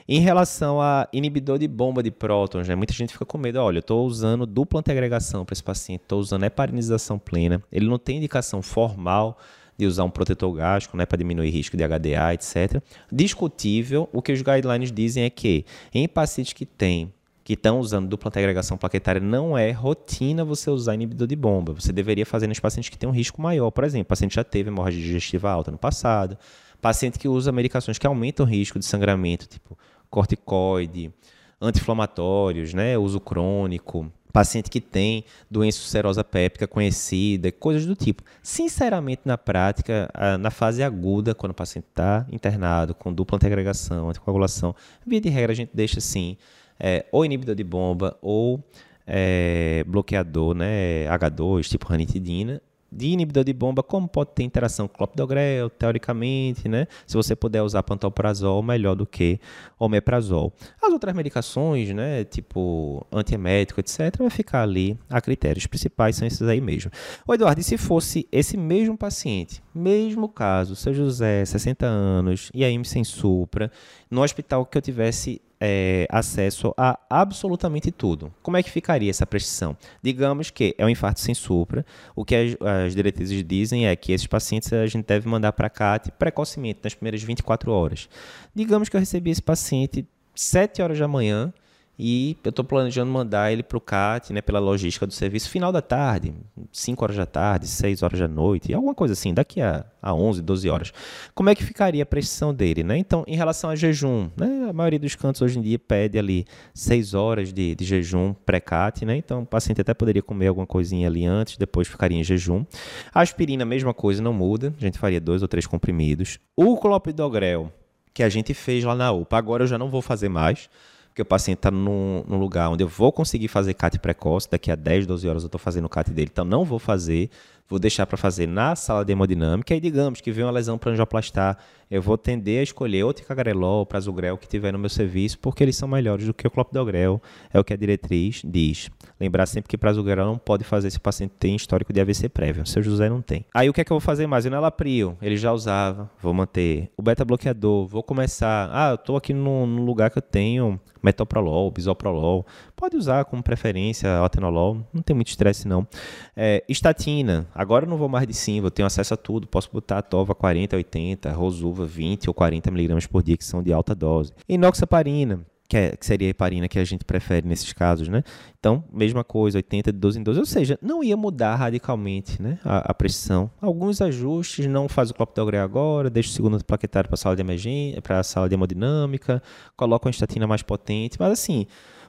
Em 0.08 0.20
relação 0.20 0.80
a 0.80 1.08
inibidor 1.12 1.58
de 1.58 1.68
bomba 1.68 2.04
de 2.04 2.12
prótons, 2.12 2.68
né? 2.68 2.76
Muita 2.76 2.94
gente 2.94 3.14
fica 3.14 3.26
com 3.26 3.38
medo. 3.38 3.60
Olha, 3.60 3.78
eu 3.78 3.82
estou 3.82 4.06
usando 4.06 4.46
dupla 4.46 4.80
antiagregação 4.80 5.44
para 5.44 5.54
esse 5.54 5.64
paciente, 5.64 6.02
estou 6.02 6.20
usando 6.20 6.44
heparinização 6.44 7.18
plena. 7.18 7.62
Ele 7.72 7.88
não 7.88 7.98
tem 7.98 8.18
indicação 8.18 8.62
formal 8.62 9.38
de 9.78 9.86
usar 9.86 10.04
um 10.04 10.10
protetor 10.10 10.54
gástrico 10.54 10.96
né, 10.96 11.06
para 11.06 11.18
diminuir 11.18 11.50
risco 11.50 11.76
de 11.76 11.84
HDA, 11.84 12.34
etc. 12.34 12.82
Discutível, 13.12 14.08
o 14.14 14.22
que 14.22 14.32
os 14.32 14.42
guidelines 14.42 14.92
dizem 14.92 15.24
é 15.24 15.30
que 15.30 15.66
em 15.94 16.08
pacientes 16.08 16.54
que 16.54 16.66
têm 16.66 17.12
que 17.44 17.54
estão 17.54 17.80
usando 17.80 18.08
dupla 18.08 18.32
agregação 18.34 18.78
plaquetária, 18.78 19.20
não 19.20 19.58
é 19.58 19.72
rotina 19.72 20.46
você 20.46 20.70
usar 20.70 20.94
inibidor 20.94 21.28
de 21.28 21.36
bomba. 21.36 21.74
Você 21.74 21.92
deveria 21.92 22.26
fazer 22.26 22.48
nos 22.48 22.60
pacientes 22.60 22.90
que 22.90 22.98
têm 22.98 23.10
um 23.10 23.12
risco 23.12 23.42
maior. 23.42 23.70
Por 23.70 23.84
exemplo, 23.84 24.06
paciente 24.06 24.36
já 24.36 24.44
teve 24.44 24.70
hemorragia 24.70 25.02
digestiva 25.02 25.52
alta 25.52 25.70
no 25.70 25.78
passado, 25.78 26.38
paciente 26.82 27.20
que 27.20 27.28
usa 27.28 27.52
medicações 27.52 27.98
que 27.98 28.08
aumentam 28.08 28.46
o 28.46 28.50
risco 28.50 28.80
de 28.80 28.86
sangramento, 28.86 29.48
tipo 29.48 29.78
corticoide, 30.10 31.12
anti-inflamatórios, 31.60 32.74
né, 32.74 32.98
uso 32.98 33.20
crônico, 33.20 34.12
paciente 34.32 34.70
que 34.70 34.80
tem 34.80 35.26
doença 35.50 35.80
ulcerosa 35.80 36.24
péptica 36.24 36.68
conhecida, 36.68 37.52
coisas 37.52 37.86
do 37.86 37.96
tipo. 37.96 38.24
Sinceramente, 38.42 39.22
na 39.26 39.38
prática, 39.38 40.10
na 40.40 40.52
fase 40.52 40.84
aguda, 40.84 41.34
quando 41.36 41.52
o 41.52 41.56
paciente 41.56 41.86
está 41.90 42.26
internado 42.32 42.94
com 42.94 43.14
dupla 43.14 43.38
antiagregação, 43.38 44.10
anticoagulação, 44.10 44.76
via 45.06 45.20
de 45.20 45.30
regra 45.30 45.52
a 45.52 45.56
gente 45.56 45.72
deixa 45.74 46.00
assim 46.00 46.38
é, 46.80 47.06
ou 47.12 47.26
inibidor 47.26 47.56
de 47.56 47.64
bomba 47.64 48.18
ou 48.22 48.64
é, 49.06 49.84
bloqueador, 49.88 50.54
né, 50.56 51.06
H2, 51.08 51.70
tipo 51.70 51.88
ranitidina, 51.88 52.62
de 52.96 53.08
inibidor 53.08 53.44
de 53.44 53.54
bomba, 53.54 53.82
como 53.82 54.08
pode 54.08 54.32
ter 54.32 54.44
interação 54.44 54.88
com 54.88 54.96
clopidogrel, 54.96 55.70
teoricamente, 55.70 56.70
né? 56.70 56.88
Se 57.08 57.16
você 57.16 57.36
puder 57.36 57.64
usar 57.64 57.82
pantoprazol, 57.84 58.62
melhor 58.62 58.96
do 58.96 59.06
que 59.06 59.40
omeprazol. 59.80 60.54
As 60.82 60.92
outras 60.92 61.16
medicações, 61.16 61.90
né, 61.90 62.24
tipo 62.24 63.06
antiemético, 63.12 63.80
etc, 63.80 64.16
vai 64.20 64.30
ficar 64.30 64.62
ali 64.62 64.98
a 65.10 65.20
critérios. 65.20 65.64
Os 65.64 65.68
principais 65.68 66.16
são 66.16 66.28
esses 66.28 66.42
aí 66.44 66.62
mesmo. 66.62 66.92
O 67.28 67.34
Eduardo, 67.34 67.60
e 67.62 67.64
se 67.64 67.78
fosse 67.78 68.28
esse 68.32 68.56
mesmo 68.56 68.98
paciente, 68.98 69.62
mesmo 69.74 70.30
caso, 70.30 70.76
seu 70.76 70.94
José, 70.94 71.44
60 71.44 71.86
anos, 71.86 72.52
e 72.54 72.64
aí 72.64 72.84
sem 72.86 73.04
supra, 73.04 73.72
no 74.10 74.22
hospital 74.22 74.66
que 74.66 74.78
eu 74.78 74.82
tivesse 74.82 75.42
é, 75.66 76.06
acesso 76.10 76.74
a 76.76 77.00
absolutamente 77.10 77.90
tudo. 77.90 78.34
Como 78.42 78.58
é 78.58 78.62
que 78.62 78.70
ficaria 78.70 79.10
essa 79.10 79.26
prescrição? 79.26 79.78
Digamos 80.02 80.50
que 80.50 80.76
é 80.78 80.86
um 80.86 80.90
infarto 80.90 81.22
sem 81.22 81.34
supra. 81.34 81.86
O 82.14 82.26
que 82.26 82.36
as, 82.36 82.58
as 82.86 82.94
diretrizes 82.94 83.42
dizem 83.46 83.88
é 83.88 83.96
que 83.96 84.12
esses 84.12 84.28
pacientes 84.28 84.74
a 84.74 84.86
gente 84.86 85.06
deve 85.06 85.30
mandar 85.30 85.54
para 85.54 85.70
CAT 85.70 86.12
precocemente, 86.20 86.82
nas 86.84 86.94
primeiras 86.94 87.24
24 87.24 87.72
horas. 87.72 88.10
Digamos 88.54 88.90
que 88.90 88.98
eu 88.98 89.00
recebi 89.00 89.32
esse 89.32 89.42
paciente 89.42 90.06
7 90.36 90.82
horas 90.82 91.00
da 91.00 91.08
manhã 91.08 91.54
e 91.98 92.36
eu 92.44 92.50
estou 92.50 92.66
planejando 92.66 93.12
mandar 93.12 93.52
ele 93.52 93.62
para 93.62 93.78
o 93.78 93.82
CAT, 93.82 94.34
né, 94.34 94.42
pela 94.42 94.60
logística 94.60 95.06
do 95.06 95.14
serviço, 95.14 95.50
final 95.50 95.72
da 95.72 95.82
tarde, 95.82 96.34
5 96.72 97.04
horas 97.04 97.18
da 97.18 97.26
tarde, 97.26 97.68
6 97.68 98.02
horas 98.02 98.20
da 98.20 98.28
noite, 98.28 98.74
alguma 98.74 98.96
coisa 98.96 99.14
assim, 99.14 99.34
daqui 99.34 99.62
a, 99.62 99.86
a 100.02 100.14
11, 100.14 100.42
12 100.42 100.70
horas. 100.70 100.94
Como 101.36 101.50
é 101.50 101.56
que 101.56 101.64
ficaria 101.64 102.02
a 102.02 102.06
precisão 102.06 102.54
dele? 102.54 102.84
Né? 102.84 102.98
Então, 102.98 103.24
em 103.28 103.36
relação 103.36 103.70
a 103.70 103.76
jejum, 103.76 104.30
né, 104.36 104.68
a 104.70 104.74
maioria 104.74 105.00
dos 105.00 105.16
cantos 105.16 105.42
hoje 105.42 105.60
em 105.60 105.62
dia 105.62 105.78
pede 105.78 106.18
ali 106.18 106.46
6 106.74 107.14
horas 107.14 107.54
de, 107.54 107.76
de 107.76 107.86
jejum 107.86 108.34
pré-CAT, 108.34 109.06
né? 109.06 109.16
então 109.16 109.44
o 109.44 109.46
paciente 109.46 109.82
até 109.82 109.94
poderia 109.94 110.24
comer 110.24 110.48
alguma 110.48 110.66
coisinha 110.66 111.08
ali 111.08 111.26
antes, 111.26 111.58
depois 111.58 111.88
ficaria 111.88 112.18
em 112.18 112.24
jejum. 112.24 112.66
A 113.14 113.22
aspirina, 113.22 113.66
mesma 113.66 113.94
coisa, 113.94 114.22
não 114.22 114.34
muda, 114.34 114.74
a 114.76 114.82
gente 114.82 114.98
faria 114.98 115.22
dois 115.22 115.44
ou 115.44 115.48
três 115.48 115.68
comprimidos. 115.68 116.40
O 116.56 116.76
clopidogrel, 116.78 117.72
que 118.14 118.24
a 118.24 118.30
gente 118.30 118.54
fez 118.54 118.84
lá 118.84 118.96
na 118.96 119.12
UPA, 119.12 119.38
agora 119.38 119.64
eu 119.64 119.68
já 119.68 119.78
não 119.78 119.90
vou 119.90 120.02
fazer 120.02 120.30
mais, 120.30 120.70
porque 121.14 121.22
o 121.22 121.26
paciente 121.26 121.60
está 121.60 121.70
num, 121.70 122.24
num, 122.28 122.40
lugar 122.40 122.72
onde 122.72 122.84
eu 122.84 122.88
vou 122.88 123.12
conseguir 123.12 123.48
fazer 123.48 123.76
CAT 123.76 124.00
precoce, 124.00 124.50
daqui 124.50 124.72
a 124.72 124.76
10, 124.76 125.06
12 125.06 125.30
horas 125.30 125.44
eu 125.44 125.48
estou 125.48 125.60
fazendo 125.60 125.86
o 125.86 125.90
CAT 125.90 126.10
dele, 126.10 126.30
então 126.34 126.44
não 126.44 126.66
vou 126.66 126.80
fazer, 126.80 127.30
vou 127.74 127.80
deixar 127.80 128.06
para 128.06 128.18
fazer 128.18 128.48
na 128.48 128.76
sala 128.76 129.04
de 129.04 129.12
hemodinâmica, 129.12 129.74
e 129.74 129.80
digamos 129.80 130.22
que 130.22 130.32
vem 130.32 130.46
uma 130.46 130.52
lesão 130.52 130.78
para 130.78 130.92
angioplastar, 130.92 131.58
eu 131.90 132.04
vou 132.04 132.18
tender 132.18 132.60
a 132.60 132.64
escolher 132.64 133.04
ou 133.04 133.12
ticagrelol 133.12 133.80
ou 133.80 133.86
prasugrel 133.86 134.38
que 134.38 134.48
tiver 134.48 134.72
no 134.72 134.78
meu 134.78 134.90
serviço, 134.90 135.40
porque 135.40 135.64
eles 135.64 135.76
são 135.76 135.88
melhores 135.88 136.28
do 136.28 136.34
que 136.36 136.46
o 136.46 136.52
clopidogrel, 136.52 137.20
é 137.52 137.60
o 137.60 137.64
que 137.64 137.74
a 137.74 137.76
diretriz 137.76 138.42
diz. 138.46 138.92
Lembrar 139.20 139.48
sempre 139.48 139.70
que 139.70 139.78
prasugrel 139.78 140.26
não 140.26 140.38
pode 140.38 140.64
fazer 140.64 140.92
se 140.92 140.98
o 140.98 141.02
paciente 141.02 141.34
tem 141.40 141.56
histórico 141.56 141.92
de 141.92 142.00
AVC 142.00 142.30
prévio, 142.30 142.62
o 142.62 142.66
seu 142.66 142.84
José 142.84 143.10
não 143.10 143.24
tem. 143.24 143.44
Aí 143.52 143.68
o 143.68 143.74
que 143.74 143.82
é 143.82 143.84
que 143.84 143.92
eu 143.92 143.96
vou 143.96 144.02
fazer 144.02 144.28
mais? 144.28 144.46
Enalapril, 144.46 145.18
ele 145.20 145.36
já 145.36 145.52
usava, 145.52 146.10
vou 146.22 146.34
manter. 146.34 146.92
O 146.96 147.02
beta-bloqueador, 147.02 147.88
vou 147.88 148.04
começar, 148.04 148.70
ah, 148.72 148.92
eu 148.92 148.96
estou 148.96 149.18
aqui 149.18 149.34
num, 149.34 149.66
num 149.66 149.84
lugar 149.84 150.12
que 150.12 150.20
eu 150.20 150.22
tenho 150.22 150.80
metoprolol, 151.02 151.70
bisoprolol, 151.70 152.46
pode 152.76 152.98
usar 152.98 153.26
como 153.26 153.42
preferência 153.42 154.24
atenolol, 154.24 154.86
não 154.94 155.02
tem 155.02 155.16
muito 155.16 155.30
estresse 155.30 155.68
não. 155.68 155.88
É, 156.36 156.64
estatina, 156.68 157.48
agora 157.54 157.86
eu 157.86 157.90
não 157.90 157.98
vou 157.98 158.10
mais 158.10 158.28
de 158.28 158.34
sim, 158.34 158.60
eu 158.60 158.72
tenho 158.72 158.86
acesso 158.86 159.14
a 159.14 159.18
tudo, 159.18 159.48
posso 159.48 159.70
botar 159.72 160.00
a 160.00 160.02
tova 160.02 160.36
40, 160.36 160.76
80, 160.76 161.32
rosuva 161.32 161.86
20 161.86 162.30
ou 162.30 162.34
40 162.34 162.72
miligramas 162.72 163.08
por 163.08 163.24
dia, 163.24 163.38
que 163.38 163.46
são 163.46 163.64
de 163.64 163.72
alta 163.72 163.96
dose. 163.96 164.34
Inoxaparina, 164.48 165.46
que, 165.68 165.78
é, 165.78 165.96
que, 165.96 166.06
seria 166.06 166.28
a 166.28 166.30
heparina 166.30 166.68
que 166.68 166.78
a 166.78 166.84
gente 166.84 167.04
prefere 167.04 167.48
nesses 167.48 167.74
casos, 167.74 168.08
né? 168.08 168.24
Então, 168.60 168.84
mesma 168.92 169.24
coisa, 169.24 169.58
80 169.58 169.92
de 169.92 169.98
12 169.98 170.20
em 170.20 170.24
12, 170.24 170.40
ou 170.40 170.46
seja, 170.46 170.78
não 170.82 171.04
ia 171.04 171.18
mudar 171.18 171.56
radicalmente 171.56 172.42
né, 172.42 172.60
a, 172.64 172.92
a 172.92 172.94
pressão. 172.94 173.50
Alguns 173.60 174.00
ajustes, 174.00 174.68
não 174.68 174.88
faz 174.88 175.10
o 175.10 175.14
clopidogrel 175.14 175.64
agora, 175.64 176.10
deixa 176.10 176.30
o 176.30 176.32
segundo 176.32 176.64
plaquetário 176.64 177.10
para 177.10 177.16
a 177.16 177.18
sala 177.18 177.36
de 177.36 177.42
emergência, 177.42 178.02
para 178.02 178.20
a 178.20 178.24
sala 178.24 178.48
de 178.48 178.54
hemodinâmica, 178.54 179.42
coloca 179.76 180.08
uma 180.08 180.12
estatina 180.12 180.46
mais 180.46 180.62
potente, 180.62 181.18
mas 181.20 181.32
assim, 181.32 181.66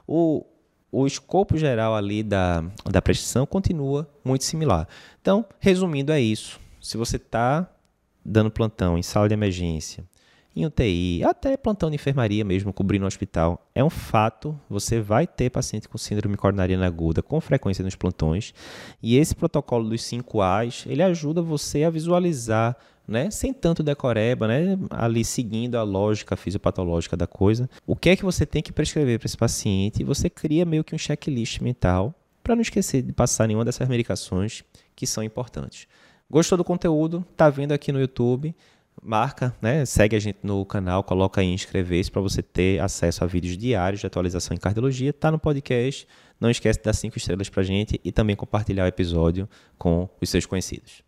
o, 0.07 0.45
o 0.95 1.05
escopo 1.05 1.57
geral 1.57 1.93
ali 1.93 2.23
da, 2.23 2.63
da 2.89 3.01
pressão 3.01 3.45
continua 3.45 4.07
muito 4.23 4.45
similar. 4.45 4.87
Então, 5.21 5.45
resumindo, 5.59 6.13
é 6.13 6.21
isso. 6.21 6.57
Se 6.81 6.95
você 6.95 7.17
está 7.17 7.69
dando 8.23 8.49
plantão 8.49 8.97
em 8.97 9.03
sala 9.03 9.27
de 9.27 9.33
emergência, 9.33 10.05
em 10.55 10.65
UTI, 10.65 11.21
até 11.25 11.57
plantão 11.57 11.89
de 11.89 11.95
enfermaria 11.95 12.45
mesmo, 12.45 12.71
cobrindo 12.71 13.03
o 13.03 13.07
hospital. 13.07 13.67
É 13.75 13.83
um 13.83 13.89
fato, 13.89 14.57
você 14.69 15.01
vai 15.01 15.27
ter 15.27 15.49
paciente 15.49 15.89
com 15.89 15.97
síndrome 15.97 16.37
coronariana 16.37 16.87
aguda 16.87 17.21
com 17.21 17.41
frequência 17.41 17.83
nos 17.83 17.95
plantões. 17.95 18.53
E 19.03 19.17
esse 19.17 19.35
protocolo 19.35 19.89
dos 19.89 20.01
5 20.01 20.41
A's, 20.41 20.85
ele 20.87 21.03
ajuda 21.03 21.41
você 21.41 21.83
a 21.83 21.89
visualizar, 21.89 22.77
né, 23.07 23.29
sem 23.29 23.53
tanto 23.53 23.83
decoreba, 23.83 24.47
né, 24.47 24.77
ali 24.89 25.23
seguindo 25.23 25.75
a 25.75 25.83
lógica 25.83 26.35
fisiopatológica 26.35 27.15
da 27.15 27.27
coisa, 27.27 27.69
o 27.85 27.95
que 27.95 28.09
é 28.09 28.15
que 28.15 28.25
você 28.25 28.45
tem 28.45 28.61
que 28.61 28.71
prescrever 28.71 29.19
para 29.19 29.27
esse 29.27 29.37
paciente 29.37 30.03
você 30.03 30.29
cria 30.29 30.65
meio 30.65 30.83
que 30.83 30.95
um 30.95 30.97
checklist 30.97 31.61
mental 31.61 32.13
para 32.43 32.55
não 32.55 32.61
esquecer 32.61 33.01
de 33.01 33.11
passar 33.11 33.47
nenhuma 33.47 33.65
dessas 33.65 33.87
medicações 33.87 34.63
que 34.95 35.07
são 35.07 35.23
importantes. 35.23 35.87
Gostou 36.29 36.57
do 36.57 36.63
conteúdo? 36.63 37.25
Tá 37.35 37.49
vendo 37.49 37.71
aqui 37.71 37.91
no 37.91 37.99
YouTube? 37.99 38.55
marca, 39.03 39.55
né? 39.61 39.85
Segue 39.85 40.15
a 40.15 40.19
gente 40.19 40.39
no 40.43 40.65
canal, 40.65 41.03
coloca 41.03 41.41
aí 41.41 41.47
inscrever-se 41.47 42.11
para 42.11 42.21
você 42.21 42.41
ter 42.41 42.79
acesso 42.81 43.23
a 43.23 43.27
vídeos 43.27 43.57
diários 43.57 44.01
de 44.01 44.07
atualização 44.07 44.55
em 44.55 44.59
cardiologia. 44.59 45.13
Tá 45.13 45.31
no 45.31 45.39
podcast. 45.39 46.07
Não 46.39 46.49
esquece 46.49 46.79
de 46.79 46.85
dar 46.85 46.93
cinco 46.93 47.17
estrelas 47.17 47.49
para 47.49 47.63
gente 47.63 47.99
e 48.03 48.11
também 48.11 48.35
compartilhar 48.35 48.85
o 48.85 48.87
episódio 48.87 49.47
com 49.77 50.09
os 50.21 50.29
seus 50.29 50.45
conhecidos. 50.45 51.05